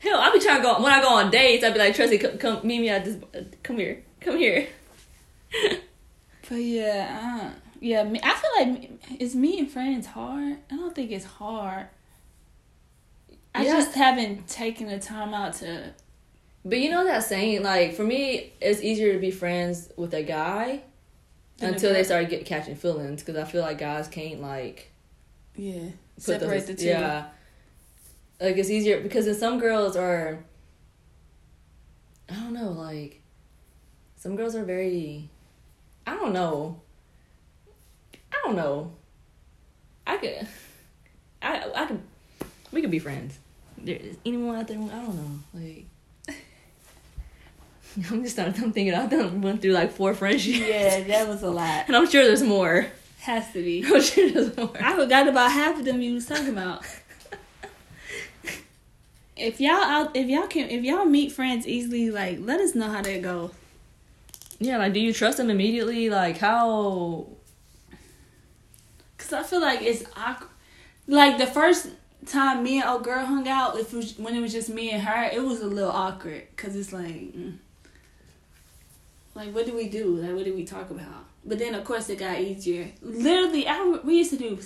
[0.00, 1.64] Hell, I be trying to go when I go on dates.
[1.64, 3.16] I be like, Tracy, come, come meet me at this.
[3.62, 4.68] Come here, come here.
[6.52, 8.04] But yeah, uh, yeah.
[8.04, 10.58] Me, I feel like it's me- is meeting friends hard.
[10.70, 11.86] I don't think it's hard.
[13.54, 13.72] I Yeah.
[13.78, 15.94] just haven't taken the time out to.
[16.62, 20.22] But you know that saying, like for me, it's easier to be friends with a
[20.22, 20.82] guy
[21.58, 23.22] until they start get catching feelings.
[23.22, 24.92] Because I feel like guys can't like
[25.56, 25.88] Yeah,
[26.18, 26.84] separate those, the two.
[26.84, 27.28] Yeah,
[28.42, 30.44] like it's easier because then some girls are.
[32.28, 33.22] I don't know, like
[34.16, 35.30] some girls are very.
[36.06, 36.80] I don't know.
[38.32, 38.92] I don't know.
[40.06, 40.46] I could.
[41.40, 42.00] I I could.
[42.72, 43.38] We could be friends.
[43.78, 44.78] There is anyone out there?
[44.78, 45.38] I don't know.
[45.54, 45.84] Like.
[48.10, 48.46] I'm just not.
[48.58, 48.94] I'm thinking.
[48.94, 50.58] I done went through like four friendships.
[50.58, 51.84] Yeah, that was a lot.
[51.86, 52.86] and I'm sure there's more.
[53.20, 53.84] Has to be.
[53.86, 54.72] I'm sure there's more.
[54.80, 56.84] I forgot about half of them you was talking about.
[59.36, 62.88] If y'all out, if y'all can, if y'all meet friends easily, like let us know
[62.88, 63.50] how that goes.
[64.62, 66.08] Yeah, like, do you trust them immediately?
[66.08, 67.26] Like, how?
[69.18, 70.50] Cause I feel like it's awkward.
[71.08, 71.88] Like the first
[72.26, 74.90] time me and old girl hung out, if it was, when it was just me
[74.90, 76.46] and her, it was a little awkward.
[76.56, 77.56] Cause it's like, mm.
[79.34, 80.16] like what do we do?
[80.16, 81.26] Like what do we talk about?
[81.44, 82.88] But then of course it got easier.
[83.00, 84.58] Literally, I we used to do.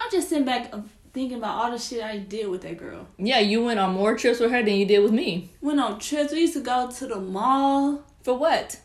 [0.00, 0.72] I'm just sitting back
[1.12, 3.06] thinking about all the shit I did with that girl.
[3.18, 5.50] Yeah, you went on more trips with her than you did with me.
[5.60, 6.32] Went on trips.
[6.32, 8.78] We used to go to the mall, For what?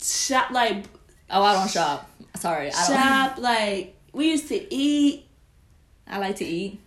[0.00, 0.84] Shop like
[1.30, 2.10] Oh, I don't shop.
[2.36, 2.96] Sorry, I don't.
[2.96, 5.26] shop like we used to eat.
[6.06, 6.80] I like to eat.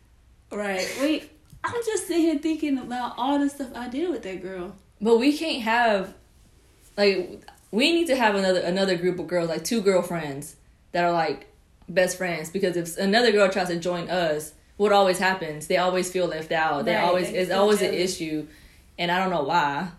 [0.52, 0.88] Right.
[1.02, 1.24] We.
[1.64, 4.76] I'm just sitting here thinking about all the stuff I did with that girl.
[5.00, 6.14] But we can't have
[6.98, 10.56] like we need to have another another group of girls, like two girlfriends
[10.92, 11.48] that are like
[11.88, 12.50] best friends.
[12.50, 15.68] Because if another girl tries to join us, what always happens?
[15.68, 16.86] They always feel left out.
[16.86, 18.48] They always it's always an issue,
[18.98, 19.90] and I don't know why.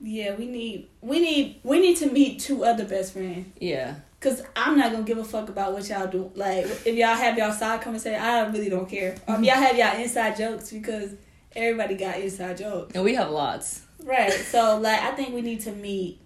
[0.00, 3.46] Yeah, we need we need we need to meet two other best friends.
[3.60, 3.96] Yeah.
[4.20, 6.30] Cause I'm not gonna give a fuck about what y'all do.
[6.34, 9.16] Like if y'all have y'all side conversation, I really don't care.
[9.28, 11.12] Um, y'all have y'all inside jokes because
[11.54, 12.94] everybody got inside jokes.
[12.94, 13.82] And we have lots.
[14.02, 14.32] Right.
[14.32, 16.20] So like I think we need to meet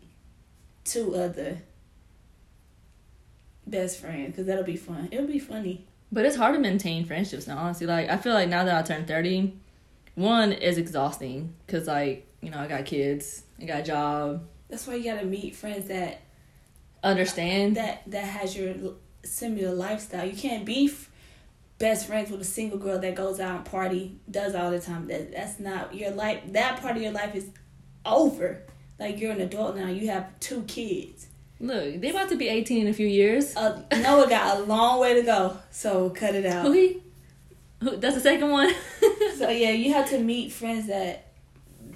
[0.85, 1.59] two other
[3.67, 5.09] best friends because that'll be fun.
[5.11, 5.87] It'll be funny.
[6.13, 7.87] But it's hard to maintain friendships now, honestly.
[7.87, 9.55] Like, I feel like now that I turned 30,
[10.17, 14.47] one is exhausting because, like, you know, I got kids, I got a job.
[14.69, 16.21] That's why you gotta meet friends that
[17.03, 17.77] Understand?
[17.77, 18.75] that that has your
[19.25, 20.27] similar lifestyle.
[20.27, 21.11] You can't be f-
[21.79, 25.07] best friends with a single girl that goes out and party, does all the time.
[25.07, 26.41] That that's not your life.
[26.53, 27.49] That part of your life is
[28.05, 28.63] over.
[28.99, 29.89] Like you're an adult now.
[29.89, 31.27] You have two kids.
[31.59, 33.55] Look, they about to be 18 in a few years.
[33.55, 36.75] Uh, Noah got a long way to go, so cut it Who out.
[36.75, 37.03] he?
[37.83, 38.73] Who, that's the second one?
[39.37, 41.30] So yeah, you have to meet friends that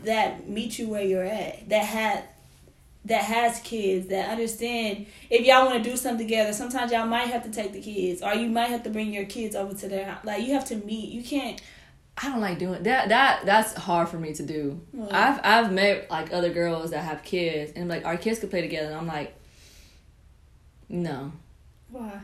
[0.05, 1.69] that meet you where you're at.
[1.69, 2.25] That had
[3.07, 6.53] that has kids that understand if y'all want to do something together.
[6.53, 9.27] Sometimes y'all might have to take the kids, or you might have to bring your
[9.27, 10.25] kids over to their house.
[10.25, 11.11] Like you have to meet.
[11.11, 11.61] You can't.
[12.17, 13.09] I don't like doing that.
[13.09, 14.81] That that's hard for me to do.
[15.11, 18.62] I've I've met like other girls that have kids, and like our kids could play
[18.62, 18.88] together.
[18.88, 19.35] And I'm like,
[20.88, 21.33] no.
[21.90, 22.21] Why?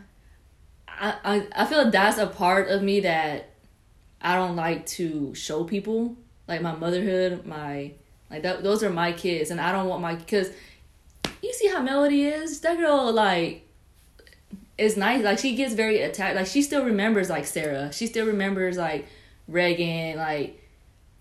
[0.88, 3.50] I, I I feel like that's a part of me that
[4.22, 6.16] I don't like to show people.
[6.50, 7.92] Like my motherhood, my
[8.30, 8.62] like that.
[8.62, 10.50] Those are my kids, and I don't want my because
[11.42, 12.60] you see how Melody is.
[12.60, 13.66] That girl like
[14.76, 15.22] is nice.
[15.22, 16.36] Like she gets very attached.
[16.36, 17.92] Like she still remembers like Sarah.
[17.92, 19.06] She still remembers like
[19.46, 20.60] Reagan, like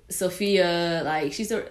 [0.10, 1.04] Sophia.
[1.06, 1.63] Like she still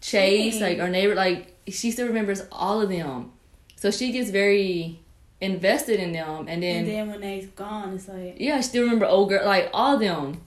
[0.00, 1.14] Chase, like our neighbor.
[1.14, 3.32] Like she still remembers all of them.
[3.76, 5.00] So she gets very
[5.40, 8.82] invested in them, and then and then when they're gone, it's like yeah, I still
[8.82, 10.40] remember old girl, like all of them.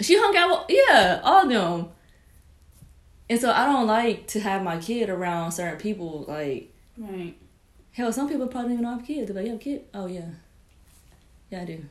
[0.00, 1.88] She hung out with, yeah, all of them.
[3.30, 6.24] And so I don't like to have my kid around certain people.
[6.28, 7.34] Like, right.
[7.92, 9.28] hell, some people probably don't even have kids.
[9.28, 9.84] They're like, you have a kid?
[9.94, 10.30] Oh, yeah.
[11.50, 11.84] Yeah, I do.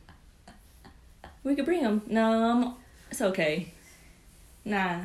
[1.44, 2.02] We could bring them.
[2.08, 2.74] No, I'm,
[3.10, 3.74] it's okay.
[4.66, 5.02] Nah.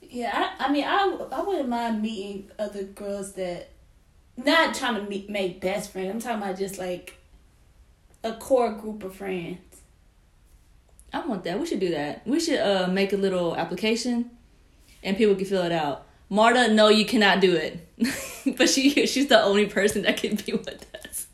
[0.00, 3.70] Yeah, I, I mean, I, I wouldn't mind meeting other girls that,
[4.36, 6.10] not trying to meet, make best friends.
[6.10, 7.18] I'm talking about just like
[8.24, 9.71] a core group of friends.
[11.12, 11.60] I want that.
[11.60, 12.26] We should do that.
[12.26, 14.30] We should uh make a little application,
[15.02, 16.06] and people can fill it out.
[16.28, 17.86] Marta, no, you cannot do it,
[18.56, 21.26] but she she's the only person that can be with us.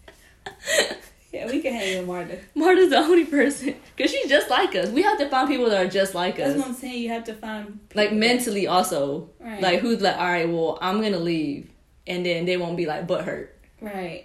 [1.31, 2.39] Yeah, we can hang with Marta.
[2.55, 4.89] Marta's the only person because she's just like us.
[4.89, 7.03] We have to find people that are just like That's us, That's what I'm saying.
[7.03, 9.29] You have to find like mentally also.
[9.39, 9.61] Right.
[9.61, 11.71] Like who's like, all right, well, I'm gonna leave,
[12.07, 14.25] and then they won't be like butt hurt right.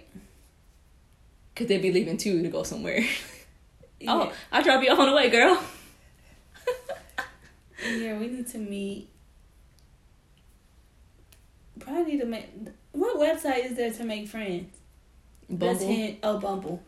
[1.52, 3.04] because they'd be leaving too to go somewhere.
[4.04, 4.12] Yeah.
[4.12, 5.62] Oh, I'll drop you off on the way, girl.
[7.86, 9.08] Yeah, we need to meet.
[11.78, 12.48] Probably need to make.
[12.92, 14.74] What website is there to make friends?
[15.50, 16.18] That's Bumble, hint.
[16.22, 16.82] Oh, Bumble.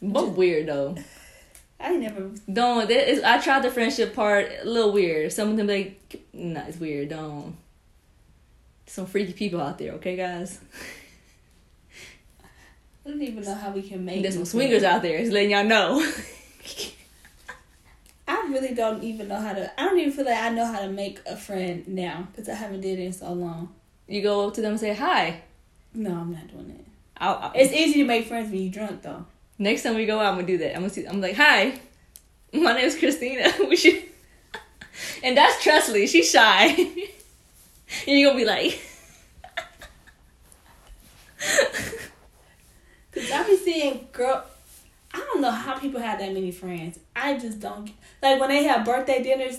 [0.00, 0.96] but weird though.
[1.78, 2.30] I never.
[2.52, 2.88] Don't.
[2.88, 4.50] That is, I tried the friendship part.
[4.62, 5.32] A little weird.
[5.32, 7.10] Some of them like, nah, it's weird.
[7.10, 7.56] Don't.
[8.86, 10.58] Some freaky people out there, okay, guys.
[13.04, 14.22] I don't even know how we can make.
[14.22, 15.18] There's some swingers out there.
[15.18, 16.00] Just letting y'all know.
[18.28, 19.80] I really don't even know how to.
[19.80, 22.54] I don't even feel like I know how to make a friend now because I
[22.54, 23.74] haven't did it in so long.
[24.06, 25.42] you go up to them and say hi.
[25.94, 26.86] No, I'm not doing it.
[27.16, 29.26] I'll, I'll, It's easy to make friends when you're drunk, though.
[29.58, 30.74] next time we go out, I'm gonna do that.
[30.74, 31.06] I'm gonna see.
[31.06, 31.78] I'm like, hi,
[32.52, 33.52] my name is Christina.
[33.68, 34.02] we should.
[35.24, 36.08] And that's Tresley.
[36.08, 36.66] She's shy.
[36.68, 36.98] and
[38.06, 38.80] you're gonna be like,
[43.32, 44.44] I be seeing girl.
[45.14, 46.98] I don't know how people have that many friends.
[47.14, 47.90] I just don't
[48.22, 49.58] like when they have birthday dinners.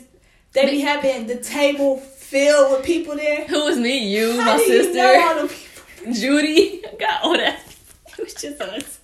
[0.53, 3.45] They be having the table filled with people there.
[3.45, 4.07] who is me?
[4.07, 5.53] You, How my do you know all sister, the
[6.01, 6.13] people?
[6.13, 6.83] Judy.
[6.99, 7.59] Got all that.
[8.17, 8.99] It was just us.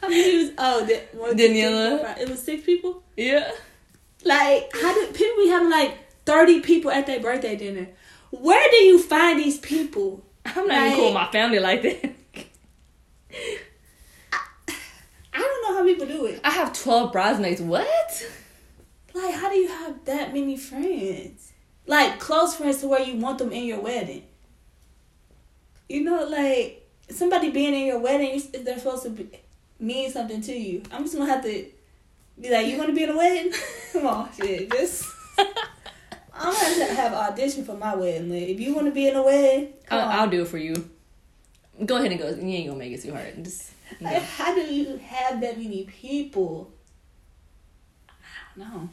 [0.00, 0.80] How many was oh
[1.12, 2.02] one, two, three, Daniela.
[2.02, 2.18] five.
[2.18, 3.02] It was six people.
[3.16, 3.50] Yeah.
[4.24, 7.88] Like how did people be having like thirty people at their birthday dinner?
[8.30, 10.22] Where do you find these people?
[10.46, 12.14] I'm not even cool with my family like that.
[15.32, 16.40] I don't know how people do it.
[16.44, 17.60] I have 12 bridesmaids.
[17.60, 18.26] What?
[19.14, 21.52] Like, how do you have that many friends?
[21.86, 24.24] Like, close friends to where you want them in your wedding.
[25.88, 29.30] You know, like, somebody being in your wedding, they're supposed to be,
[29.80, 30.82] mean something to you.
[30.92, 31.66] I'm just gonna have to
[32.38, 33.52] be like, you wanna be in a wedding?
[33.92, 35.06] Come on, shit, just.
[35.38, 38.30] I'm gonna have to have an audition for my wedding.
[38.30, 40.12] Like, if you wanna be in a wedding, come I'll, on.
[40.12, 40.88] I'll do it for you.
[41.84, 42.28] Go ahead and go.
[42.28, 43.42] You ain't gonna make it too hard.
[43.42, 44.10] Just no.
[44.10, 46.72] Like, how do you have that many people?
[48.08, 48.12] I
[48.58, 48.88] don't know.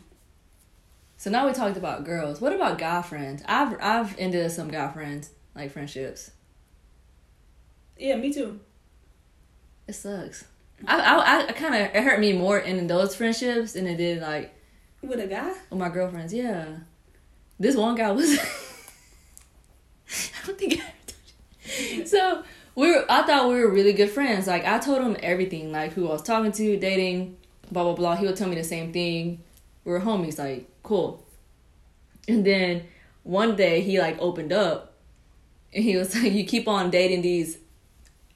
[1.18, 2.40] So now we talked about girls.
[2.42, 3.42] What about guy friends?
[3.48, 6.32] I've I've ended some guy friends like friendships.
[7.98, 8.60] Yeah, me too.
[9.88, 10.46] It sucks.
[10.86, 14.22] I I, I kind of it hurt me more in those friendships than it did
[14.22, 14.54] like
[15.02, 15.54] With a guy?
[15.70, 16.34] with my girlfriends.
[16.34, 16.66] Yeah,
[17.60, 18.38] this one guy was.
[20.10, 22.06] I don't think I ever told you.
[22.06, 22.44] So
[22.76, 23.06] we were.
[23.10, 24.48] I thought we were really good friends.
[24.48, 27.38] Like I told him everything, like who I was talking to, dating,
[27.72, 28.16] blah blah blah.
[28.16, 29.42] He would tell me the same thing.
[29.86, 30.38] We were homies.
[30.38, 31.26] Like cool.
[32.28, 32.84] And then
[33.24, 34.94] one day he like opened up,
[35.74, 37.58] and he was like, "You keep on dating these,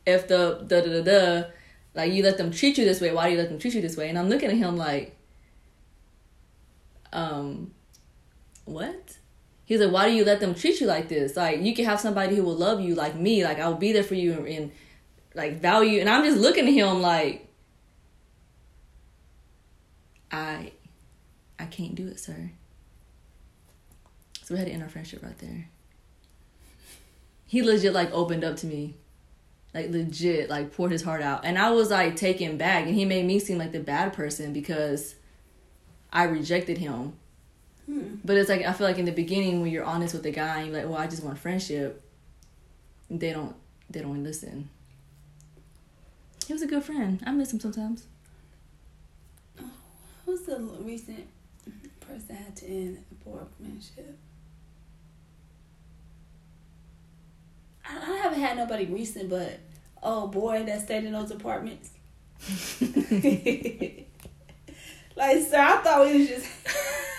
[0.06, 1.48] if the da da da da."
[1.96, 3.12] Like you let them treat you this way.
[3.12, 4.10] Why do you let them treat you this way?
[4.10, 5.18] And I'm looking at him like,
[7.12, 7.72] um,
[8.66, 9.18] what?
[9.70, 11.38] He's like, why do you let them treat you like this?
[11.38, 13.44] Like you can have somebody who will love you like me.
[13.44, 14.72] Like I'll be there for you and, and
[15.36, 16.00] like value.
[16.00, 17.48] And I'm just looking at him like,
[20.32, 20.72] I,
[21.60, 22.50] I can't do it, sir.
[24.42, 25.70] So we had to end our friendship right there.
[27.46, 28.96] He legit like opened up to me
[29.76, 33.06] like legit like poured his heart out and i was like taken back and he
[33.06, 35.14] made me seem like the bad person because
[36.12, 37.14] i rejected him
[37.90, 38.16] Hmm.
[38.24, 40.60] but it's like i feel like in the beginning when you're honest with the guy
[40.60, 42.04] and you're like well i just want friendship
[43.10, 43.56] they don't
[43.90, 44.70] they don't listen
[46.46, 48.06] he was a good friend i miss him sometimes
[50.30, 51.26] Who's the recent
[52.02, 54.16] person that had to end a poor friendship?
[57.84, 59.58] I, I haven't had nobody recent, but
[60.04, 61.90] oh boy, that stayed in those apartments.
[62.82, 63.00] like,
[65.42, 66.48] sir, I thought we was just,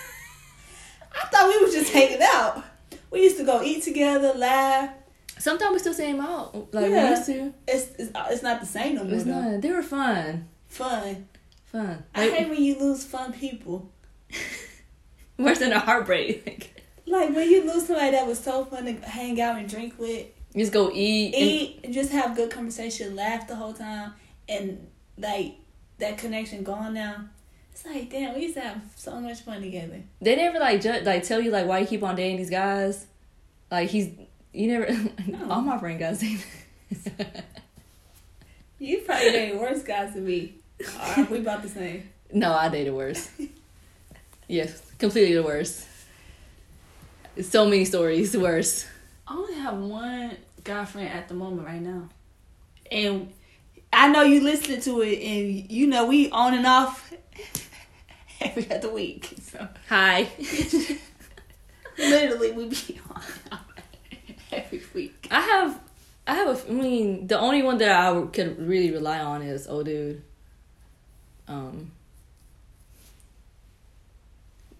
[1.23, 2.63] I thought we was just hanging out.
[3.11, 4.89] We used to go eat together, laugh.
[5.37, 7.09] sometimes we still see him out like we Yeah.
[7.11, 9.13] used to It's it's, uh, it's not the same no more.
[9.13, 9.41] it's though.
[9.41, 11.27] not they were fun Fun.
[11.65, 13.89] fun I Like, hate when you lose fun people.
[15.37, 16.73] worse than a heartbreak
[17.07, 20.27] Like when you lose somebody that was so fun to hang out and drink with,
[20.53, 24.13] you just go eat, and- eat, and just have good conversation, laugh the whole time,
[24.47, 25.55] and like
[25.97, 27.25] that connection gone now.
[27.71, 30.01] It's like damn, we used to have so much fun together.
[30.21, 33.05] They never like ju- like tell you like why you keep on dating these guys.
[33.69, 34.09] Like he's
[34.53, 34.87] you never
[35.49, 36.23] all my friend guys.
[38.79, 40.55] You probably dated worse guys than me.
[40.99, 42.09] Alright, we about the same.
[42.33, 43.29] No, I dated worse.
[44.47, 45.85] yes, completely the worst.
[47.41, 48.87] So many stories worse.
[49.27, 52.09] I only have one guy friend at the moment right now,
[52.91, 53.31] and
[53.93, 57.13] I know you listening to it, and you know we on and off
[58.41, 59.33] every other week.
[59.41, 60.27] So Hi.
[61.97, 63.21] literally, we be on
[64.51, 65.27] every week.
[65.31, 65.79] I have
[66.27, 69.67] I have A, I mean the only one that I could really rely on is
[69.67, 70.21] old dude.
[71.47, 71.91] Um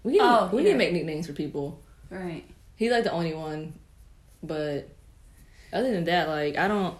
[0.04, 0.70] we can, Oh, we yeah.
[0.70, 1.80] can make nicknames for people.
[2.10, 2.44] Right.
[2.76, 3.74] He's like the only one,
[4.42, 4.88] but
[5.72, 6.96] other than that, like I don't.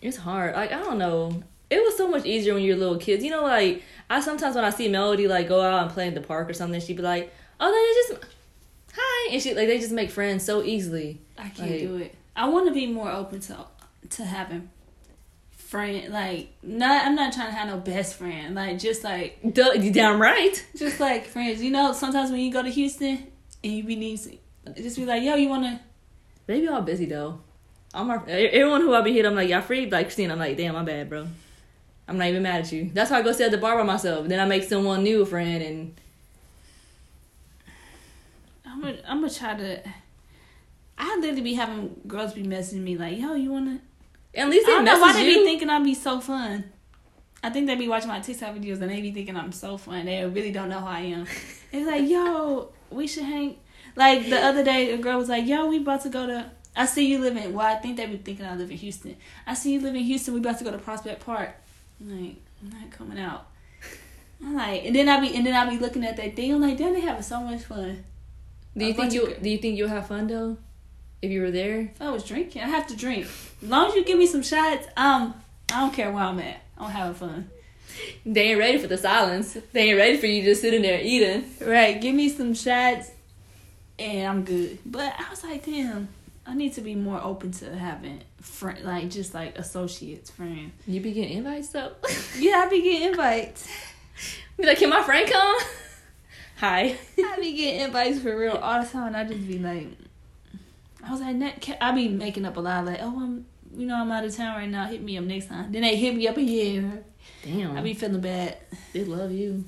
[0.00, 0.54] It's hard.
[0.54, 1.42] Like I don't know.
[1.72, 3.24] It was so much easier when you're little kids.
[3.24, 6.14] You know, like I sometimes when I see Melody like go out and play in
[6.14, 8.24] the park or something, she'd be like, "Oh, they just
[8.94, 11.20] hi," and she like they just make friends so easily.
[11.38, 12.14] I can't Like- do it.
[12.36, 13.56] I want to be more open to
[14.10, 14.68] to having
[15.50, 17.06] friend like not.
[17.06, 18.54] I'm not trying to have no best friend.
[18.54, 20.64] Like just like Duh, you damn right.
[20.76, 21.62] just like friends.
[21.62, 23.26] You know, sometimes when you go to Houston
[23.64, 24.20] and you be need
[24.76, 25.80] just be like, yo, you wanna?
[26.46, 27.40] They be all busy though.
[27.94, 29.26] I'm our, everyone who I be hit.
[29.26, 29.88] I'm like, y'all free?
[29.90, 31.26] Like Christine, I'm like, damn, my bad, bro.
[32.08, 32.90] I'm not even mad at you.
[32.92, 34.28] That's why I go sit at the bar by myself.
[34.28, 35.94] Then I make someone new a friend, and
[38.66, 39.80] I'm gonna I'm gonna try to.
[40.98, 43.80] I literally be having girls be messaging me like, yo, you wanna?
[44.34, 45.38] at least I they don't know why they you.
[45.38, 46.64] be thinking I'd be so fun.
[47.42, 50.06] I think they be watching my TikTok videos and they be thinking I'm so fun.
[50.06, 51.26] They really don't know who I am.
[51.72, 53.56] It's like, yo, we should hang.
[53.96, 56.50] Like the other day, a girl was like, yo, we about to go to.
[56.76, 57.54] I see you live in.
[57.54, 59.16] Well, I think they be thinking I live in Houston.
[59.46, 60.34] I see you live in Houston.
[60.34, 61.54] We about to go to Prospect Park.
[62.00, 63.46] I'm like, I'm not coming out.
[64.42, 66.52] I'm like, and then I be and then I be looking at that thing.
[66.52, 68.04] I'm like, damn, they having so much fun.
[68.76, 70.56] Do you think you do you think you'll have fun though?
[71.20, 73.26] If you were there, If I was drinking, I have to drink.
[73.62, 75.34] As long as you give me some shots, um,
[75.72, 76.60] I don't care where I'm at.
[76.76, 77.50] I'm having fun.
[78.26, 79.56] they ain't ready for the silence.
[79.72, 81.44] They ain't ready for you just sitting there eating.
[81.64, 83.12] Right, give me some shots,
[84.00, 84.78] and I'm good.
[84.84, 86.08] But I was like, damn,
[86.44, 90.72] I need to be more open to having friend, like just like associates, friends.
[90.86, 91.92] You be getting invites though.
[92.38, 93.68] Yeah, I be getting invites.
[94.56, 95.56] be like, can my friend come?
[96.58, 96.96] Hi.
[97.18, 99.14] I be getting invites for real all the time.
[99.14, 99.88] I just be like,
[101.04, 103.86] I was like, "Net- ca- I be making up a lot like, oh, I'm, you
[103.86, 104.86] know, I'm out of town right now.
[104.86, 105.70] Hit me up next time.
[105.72, 107.04] Then they hit me up again.
[107.44, 107.76] Damn.
[107.76, 108.56] I be feeling bad.
[108.92, 109.64] they love you.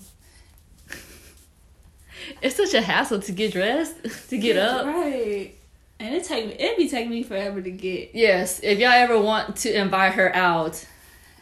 [2.40, 3.96] It's such a hassle to get dressed,
[4.30, 4.86] to get up.
[4.86, 5.54] Right.
[6.00, 8.10] And it take me it be taking me forever to get.
[8.14, 10.84] Yes, if y'all ever want to invite her out,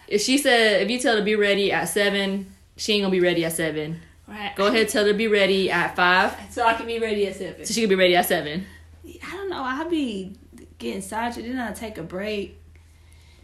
[0.09, 3.11] if she said if you tell her to be ready at seven, she ain't gonna
[3.12, 4.00] be ready at seven.
[4.28, 4.55] Right.
[4.55, 7.36] Go ahead, tell her to be ready at five, So I can be ready at
[7.36, 7.64] seven.
[7.64, 8.66] so she can be ready at seven.
[9.05, 9.62] I don't know.
[9.62, 10.36] I be
[10.78, 11.53] getting saturated.
[11.57, 12.57] Then I take a break.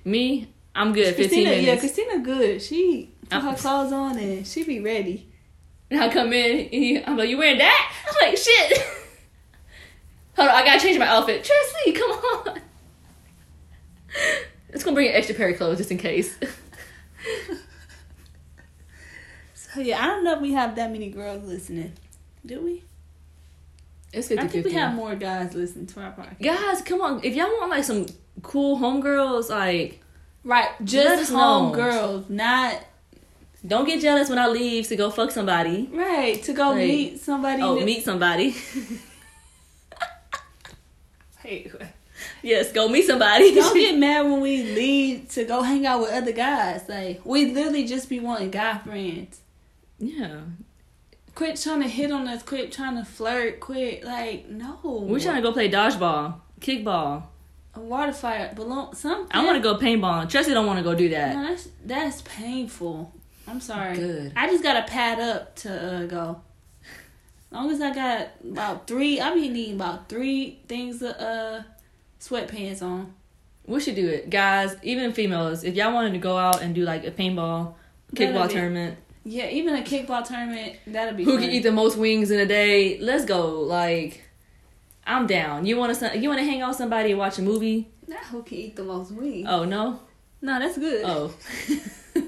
[0.05, 1.15] Me, I'm good.
[1.15, 1.77] Fifteen Christina, yeah.
[1.79, 2.63] Christina, good.
[2.63, 5.29] She put uh, her clothes on and she be ready.
[5.91, 8.79] And I come in, and he- I'm like, "You wearing that?" I'm like, "Shit."
[10.39, 11.43] Hold on, I gotta change my outfit.
[11.45, 12.61] Tressie, come on.
[14.71, 16.39] It's gonna bring an extra pair of clothes just in case.
[19.55, 21.93] So yeah, I don't know if we have that many girls listening.
[22.47, 22.85] Do we?
[24.13, 26.41] It's I 50 think we have more guys listening to our podcast.
[26.43, 27.21] Guys, come on.
[27.23, 28.07] If y'all want like some
[28.43, 30.01] cool homegirls, like
[30.45, 32.81] Right, just us home girls, not
[33.67, 35.91] don't get jealous when I leave to go fuck somebody.
[35.93, 36.89] right to go Right.
[36.89, 37.61] meet somebody.
[37.63, 38.55] Oh, meet somebody.
[41.49, 41.71] Hey,
[42.43, 43.55] yes, go meet somebody.
[43.55, 46.87] don't get mad when we leave to go hang out with other guys.
[46.89, 49.41] Like we literally just be wanting guy friends.
[49.99, 50.41] yeah.
[51.35, 52.43] Quit trying to hit on us.
[52.43, 53.61] Quit trying to flirt.
[53.61, 54.79] Quit like no.
[54.83, 57.23] We're trying to go play dodgeball, kickball.
[57.75, 58.95] a water fire balloon.
[58.95, 59.29] Something.
[59.31, 60.25] I want to go paintball.
[60.27, 61.35] Tressie don't want to go do that.
[61.37, 63.13] No, that's that's painful.
[63.47, 63.97] I'm sorry.
[63.97, 64.33] Good.
[64.37, 65.71] I just gotta pad up to
[66.03, 66.43] uh, go.
[67.51, 71.63] Long as I got about three, I be needing about three things of uh
[72.21, 73.15] sweatpants on.
[73.67, 74.77] We should do it, guys.
[74.83, 77.75] Even females, if y'all wanted to go out and do like a paintball,
[78.15, 81.25] kickball be- tournament, Yeah, even a kickball tournament that'd be.
[81.25, 81.43] who fun.
[81.43, 82.99] can eat the most wings in a day?
[82.99, 83.61] Let's go.
[83.61, 84.23] Like,
[85.07, 85.67] I'm down.
[85.67, 86.19] You want to?
[86.19, 87.91] You want to hang out with somebody and watch a movie?
[88.07, 89.47] Not who can eat the most wings.
[89.49, 90.01] Oh no.
[90.41, 91.03] No, that's good.
[91.05, 91.35] Oh.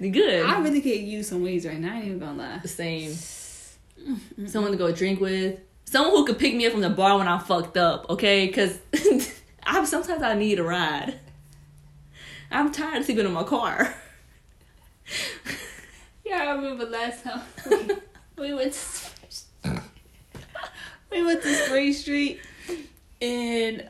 [0.00, 0.44] Good.
[0.44, 1.94] I really could use some wings right now.
[1.94, 2.58] I ain't even gonna lie.
[2.58, 3.12] the same.
[4.46, 5.58] Someone to go drink with.
[5.84, 8.46] Someone who could pick me up from the bar when I'm fucked up, okay?
[8.46, 8.78] Because
[9.64, 11.18] I sometimes I need a ride.
[12.50, 13.94] I'm tired of sleeping in my car.
[16.24, 17.40] Yeah, I remember last time
[17.70, 17.86] we,
[18.48, 19.80] we went to
[21.12, 22.40] we went to Spring Street
[23.22, 23.88] and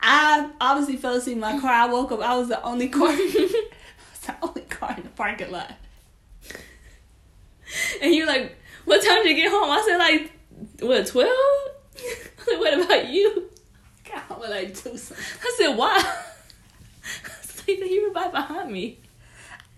[0.00, 1.72] I obviously fell asleep in my car.
[1.72, 2.20] I woke up.
[2.20, 3.12] I was the only car.
[4.28, 5.72] I was the only car in the parking lot.
[8.00, 9.70] And you're like, what time did you get home?
[9.70, 10.32] I said like,
[10.80, 11.28] what, 12?
[12.46, 13.50] like, what about you?
[14.08, 14.90] God, home at like two.
[14.90, 15.96] I said, why?
[15.98, 18.98] I was like, you were right behind me.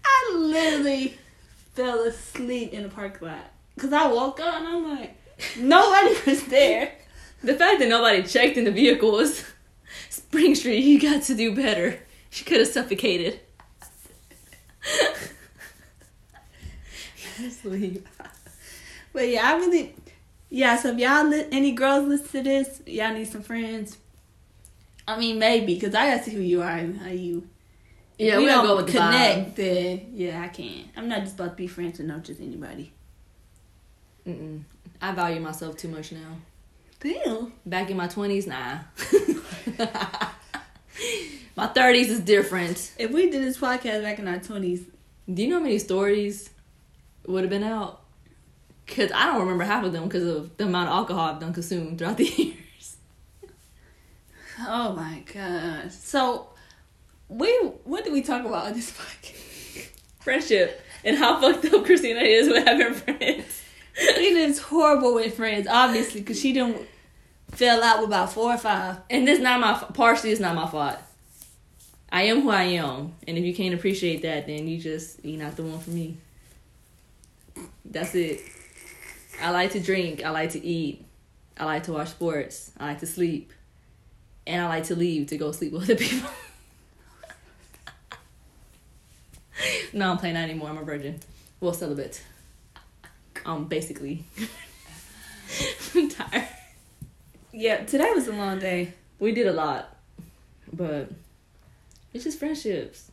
[0.05, 1.18] I literally
[1.74, 5.16] fell asleep in the parking lot because I woke up and I'm like,
[5.59, 6.92] nobody was there.
[7.42, 9.44] The fact that nobody checked in the vehicles,
[10.09, 12.01] Spring Street, you got to do better.
[12.30, 13.40] She could have suffocated.
[17.51, 18.07] Sleep.
[19.12, 19.95] But yeah, I really,
[20.51, 20.76] yeah.
[20.76, 23.99] So if y'all li- any girls listen to this, y'all need some friends.
[25.09, 27.47] I mean, maybe because I gotta see who you are and how you.
[28.18, 29.57] Yeah, we gotta don't go with the connect.
[29.57, 30.89] Then yeah, I can't.
[30.97, 32.93] I'm not just about to be friends with no just anybody.
[34.26, 34.62] Mm-mm.
[35.01, 36.37] I value myself too much now.
[37.01, 37.53] Damn.
[37.64, 38.78] Back in my twenties, nah.
[41.57, 42.92] my thirties is different.
[42.98, 44.84] If we did this podcast back in our twenties,
[45.32, 46.50] Do you know how many stories
[47.26, 48.02] would have been out?
[48.86, 51.52] Cause I don't remember half of them because of the amount of alcohol I've done
[51.52, 52.96] consumed throughout the years.
[54.61, 55.92] oh my gosh.
[55.92, 56.48] So,
[57.28, 57.50] we
[57.84, 59.88] what did we talk about on this podcast?
[60.20, 63.62] Friendship and how fucked up Christina is with having friends.
[63.94, 66.86] Christina is horrible with friends, obviously, because she didn't
[67.52, 68.98] fell out with about four or five.
[69.09, 70.98] And this not my partially it's not my fault.
[72.16, 75.38] I am who I am, and if you can't appreciate that, then you just you're
[75.38, 76.16] not the one for me.
[77.84, 78.40] That's it.
[79.42, 80.24] I like to drink.
[80.24, 81.04] I like to eat.
[81.58, 82.72] I like to watch sports.
[82.80, 83.52] I like to sleep,
[84.46, 86.30] and I like to leave to go sleep with other people.
[89.92, 90.70] no, I'm playing that anymore.
[90.70, 91.20] I'm a virgin.
[91.60, 92.22] Well, celibate.
[93.44, 94.24] Um, basically.
[95.94, 96.48] I'm tired.
[97.52, 98.94] Yeah, today was a long day.
[99.18, 99.94] We did a lot,
[100.72, 101.10] but
[102.16, 103.10] it's just friendships.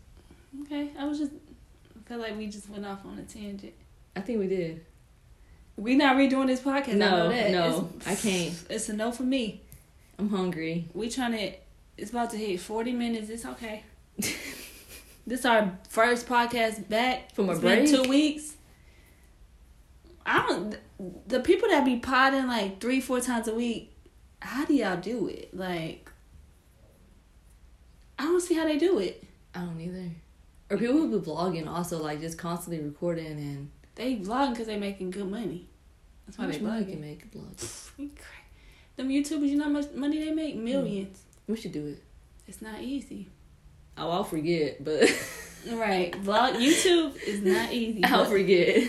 [0.63, 3.73] Okay, I was just I feel like we just went off on a tangent.
[4.15, 4.85] I think we did.
[5.77, 6.89] We not redoing this podcast.
[6.89, 7.51] I No, know that.
[7.51, 8.65] no, It's- I can't.
[8.69, 9.61] It's a no for me.
[10.19, 10.87] I'm hungry.
[10.93, 11.51] We trying to.
[11.97, 13.29] It's about to hit forty minutes.
[13.29, 13.83] It's okay.
[15.25, 17.89] This our first podcast back From a It's break?
[17.89, 18.55] two weeks.
[20.25, 20.75] I don't.
[21.29, 23.95] The people that be potting like three, four times a week.
[24.41, 25.55] How do y'all do it?
[25.55, 26.09] Like,
[28.23, 29.21] I don't see how they do it.
[29.53, 30.09] I don't either.
[30.69, 34.77] Or people who be vlogging also like just constantly recording and They vlogging because they
[34.77, 35.67] making good money.
[36.25, 37.89] That's why they money can make vlogs?
[38.95, 40.55] Them YouTubers, you know how much money they make?
[40.55, 40.63] Hmm.
[40.63, 41.21] Millions.
[41.47, 42.03] We should do it.
[42.47, 43.27] It's not easy.
[43.97, 45.01] Oh, I'll forget, but
[45.69, 46.13] Right.
[46.23, 48.03] Vlog YouTube is not easy.
[48.05, 48.87] I'll forget.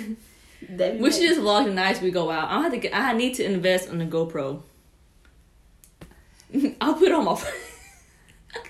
[0.69, 2.51] We should just vlog the nights we go out.
[2.51, 2.79] I have to.
[2.79, 4.63] Get, I need to invest in a GoPro.
[6.81, 7.35] I'll put on my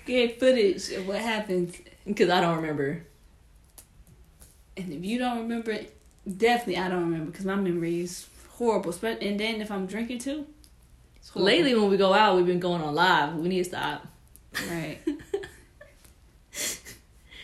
[0.07, 1.77] get footage of what happens.
[2.07, 3.05] because I don't remember.
[4.77, 5.97] And if you don't remember it,
[6.39, 8.93] definitely I don't remember because my memory is horrible.
[9.03, 10.47] And then if I'm drinking too.
[11.35, 13.35] Lately, when we go out, we've been going on live.
[13.37, 14.07] We need to stop.
[14.71, 14.99] Right.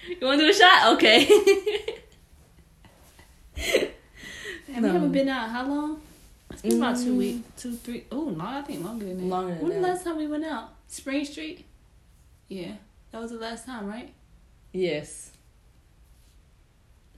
[0.09, 0.93] You want to do a shot?
[0.95, 1.25] Okay.
[3.55, 4.89] Have No.
[4.89, 6.03] we haven't been out how long?
[6.51, 7.19] It's been about two Mm.
[7.19, 8.05] weeks, two, three.
[8.11, 9.25] Oh no, I think longer than that.
[9.25, 10.71] Longer than when the last time we went out?
[10.89, 11.65] Spring Street.
[12.51, 12.73] Yeah,
[13.13, 14.13] that was the last time, right?
[14.73, 15.31] yes.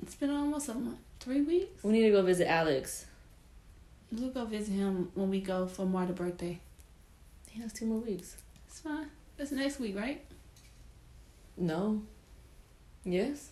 [0.02, 1.82] It's been almost a month, three weeks.
[1.82, 3.06] We need to go visit Alex.
[4.10, 6.58] We'll go visit him when we go for Marta's birthday.
[7.48, 8.36] He has two more weeks.
[8.66, 9.06] It's fine.
[9.36, 10.22] That's next week, right?
[11.56, 12.02] No.
[13.04, 13.50] Yes.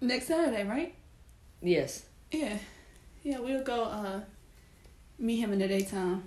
[0.00, 0.94] Next Saturday, right?
[1.60, 2.04] Yes.
[2.30, 2.56] Yeah.
[3.24, 4.20] Yeah, we'll go uh
[5.18, 6.22] meet him in the daytime.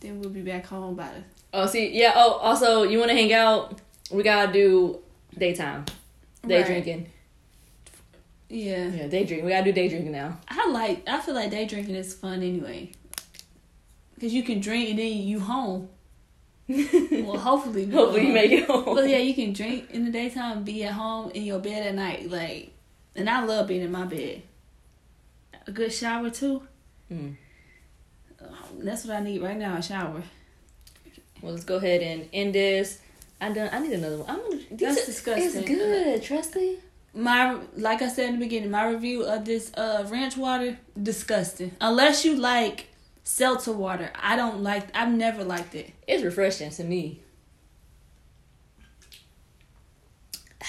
[0.00, 1.22] Then we'll be back home by the
[1.52, 2.12] Oh, see, yeah.
[2.16, 3.78] Oh, also, you want to hang out?
[4.10, 5.00] We gotta do
[5.36, 5.84] daytime,
[6.46, 6.66] day Right.
[6.66, 7.06] drinking.
[8.48, 8.86] Yeah.
[8.88, 9.44] Yeah, day drinking.
[9.46, 10.38] We gotta do day drinking now.
[10.48, 12.92] I like I feel like day drinking is fun anyway.
[14.20, 15.88] Cause you can drink and then you home.
[16.68, 17.84] Well, hopefully.
[17.84, 18.84] you Hopefully, you make it home.
[18.86, 21.94] Well, yeah, you can drink in the daytime, be at home in your bed at
[21.94, 22.72] night, like.
[23.14, 24.42] And I love being in my bed.
[25.66, 26.62] A good shower too.
[27.10, 27.36] Mm.
[28.78, 30.22] That's what I need right now—a shower.
[31.42, 33.00] Well, let's go ahead and end this.
[33.40, 33.68] I done.
[33.72, 34.30] I need another one.
[34.30, 34.62] I'm gonna.
[34.70, 35.44] That's these- disgusting.
[35.62, 36.22] It's good.
[36.22, 36.78] Trust me.
[37.14, 41.72] My like I said in the beginning, my review of this uh ranch water disgusting.
[41.80, 42.88] Unless you like
[43.24, 44.88] seltzer water, I don't like.
[44.94, 45.92] I've never liked it.
[46.06, 47.20] It's refreshing to me.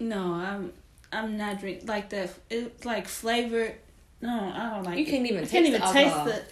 [0.00, 0.72] No, I'm
[1.12, 2.30] I'm not drink like that.
[2.50, 3.74] It's like flavored.
[4.20, 4.98] No, I don't like.
[4.98, 5.08] You it.
[5.10, 6.24] can't even I taste can't even the taste alcohol.
[6.26, 6.42] the.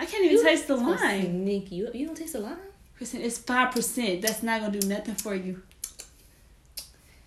[0.00, 1.22] I can't even You- taste the lime.
[1.24, 1.74] sneaky.
[1.76, 2.56] You, you don't taste the lime?
[2.98, 3.24] Percent.
[3.24, 4.22] It's five percent.
[4.22, 5.62] That's not gonna do nothing for you.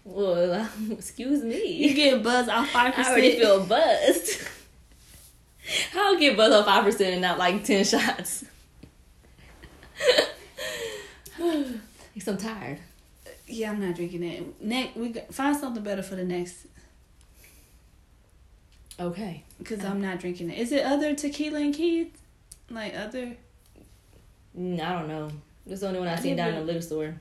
[0.03, 1.65] Well, excuse me.
[1.65, 3.07] You get buzzed off five percent.
[3.07, 4.47] I already feel buzzed.
[5.91, 8.45] How get buzzed on five percent and not like ten shots?
[12.13, 12.77] Because I'm tired.
[13.47, 14.61] Yeah, I'm not drinking that.
[14.61, 16.67] Next, we find something better for the next.
[18.99, 19.43] Okay.
[19.57, 20.59] Because I'm not drinking it.
[20.59, 22.17] Is it other tequila and kids?
[22.69, 23.37] Like other?
[24.57, 25.31] Mm, I don't know.
[25.65, 27.15] That's the only one I I seen down in the liquor store.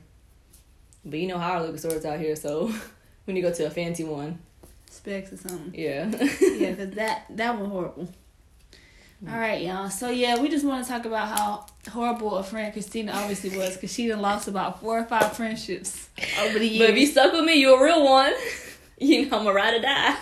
[1.05, 2.71] But you know how our liquor stores out here, so
[3.25, 4.39] when you go to a fancy one.
[4.89, 5.73] Specs or something.
[5.73, 6.05] Yeah.
[6.41, 8.09] yeah, because that that one horrible.
[9.29, 9.89] All right, y'all.
[9.91, 13.75] So yeah, we just want to talk about how horrible a friend Christina obviously was
[13.75, 16.09] because she done lost about four or five friendships
[16.41, 16.79] over the years.
[16.79, 18.33] but if you stuck with me, you a real one.
[19.03, 20.15] You know I'm a ride or die.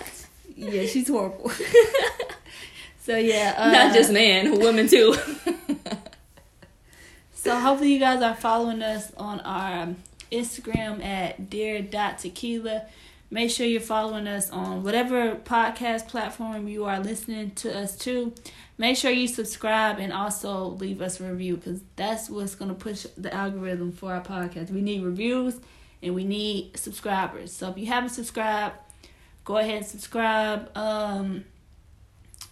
[0.56, 1.52] yeah, she's horrible.
[3.02, 5.16] so yeah, uh, Not just man, women too.
[7.50, 9.96] So hopefully you guys are following us on our um,
[10.32, 12.86] Instagram at dear.tequila.
[13.32, 18.36] Make sure you're following us on whatever podcast platform you are listening to us to.
[18.78, 22.76] Make sure you subscribe and also leave us a review because that's what's going to
[22.76, 24.70] push the algorithm for our podcast.
[24.70, 25.60] We need reviews
[26.04, 27.52] and we need subscribers.
[27.52, 28.76] So if you haven't subscribed,
[29.44, 30.70] go ahead and subscribe.
[30.78, 31.46] Um,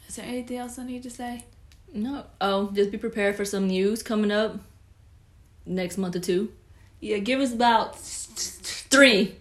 [0.07, 1.45] is there anything else I need to say?
[1.93, 2.25] no.
[2.41, 4.59] Oh, just be prepared for some news coming up
[5.68, 6.51] next month or two.
[6.99, 7.95] Yeah, give us about
[8.89, 9.36] Three.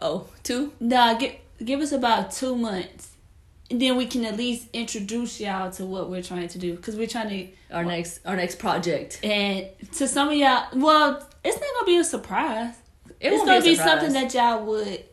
[0.00, 0.72] Oh, two?
[0.80, 1.34] Nah, give
[1.64, 3.10] give us about two months,
[3.70, 6.76] and then we can at least introduce y'all to what we're trying to do.
[6.76, 9.18] Cause we're trying to, Our next our next project.
[9.24, 12.74] and to some of y'all, well, it's not gonna be a surprise.
[13.20, 15.04] It it's won't gonna be, be, something that y'all would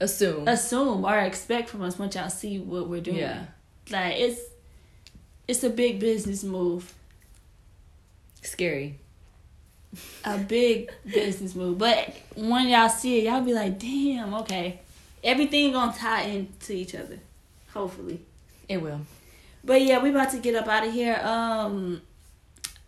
[0.00, 0.48] assume.
[0.48, 3.18] assume or expect from us once y'all see what we're doing.
[3.18, 3.44] Yeah.
[3.90, 4.40] like it's
[5.46, 6.92] it's a big business move,
[8.42, 8.98] Scary.
[10.24, 11.78] A big business move.
[11.78, 14.80] But when y'all see it, y'all be like, damn, okay,
[15.22, 17.18] everything gonna tie into each other,
[17.72, 18.20] hopefully.
[18.68, 19.00] It will.
[19.64, 21.20] But yeah, we about to get up out of here.
[21.22, 22.02] Um,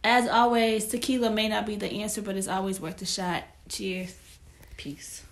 [0.03, 3.45] as always, tequila may not be the answer, but it's always worth a shot.
[3.69, 4.17] Cheers.
[4.77, 5.24] Peace.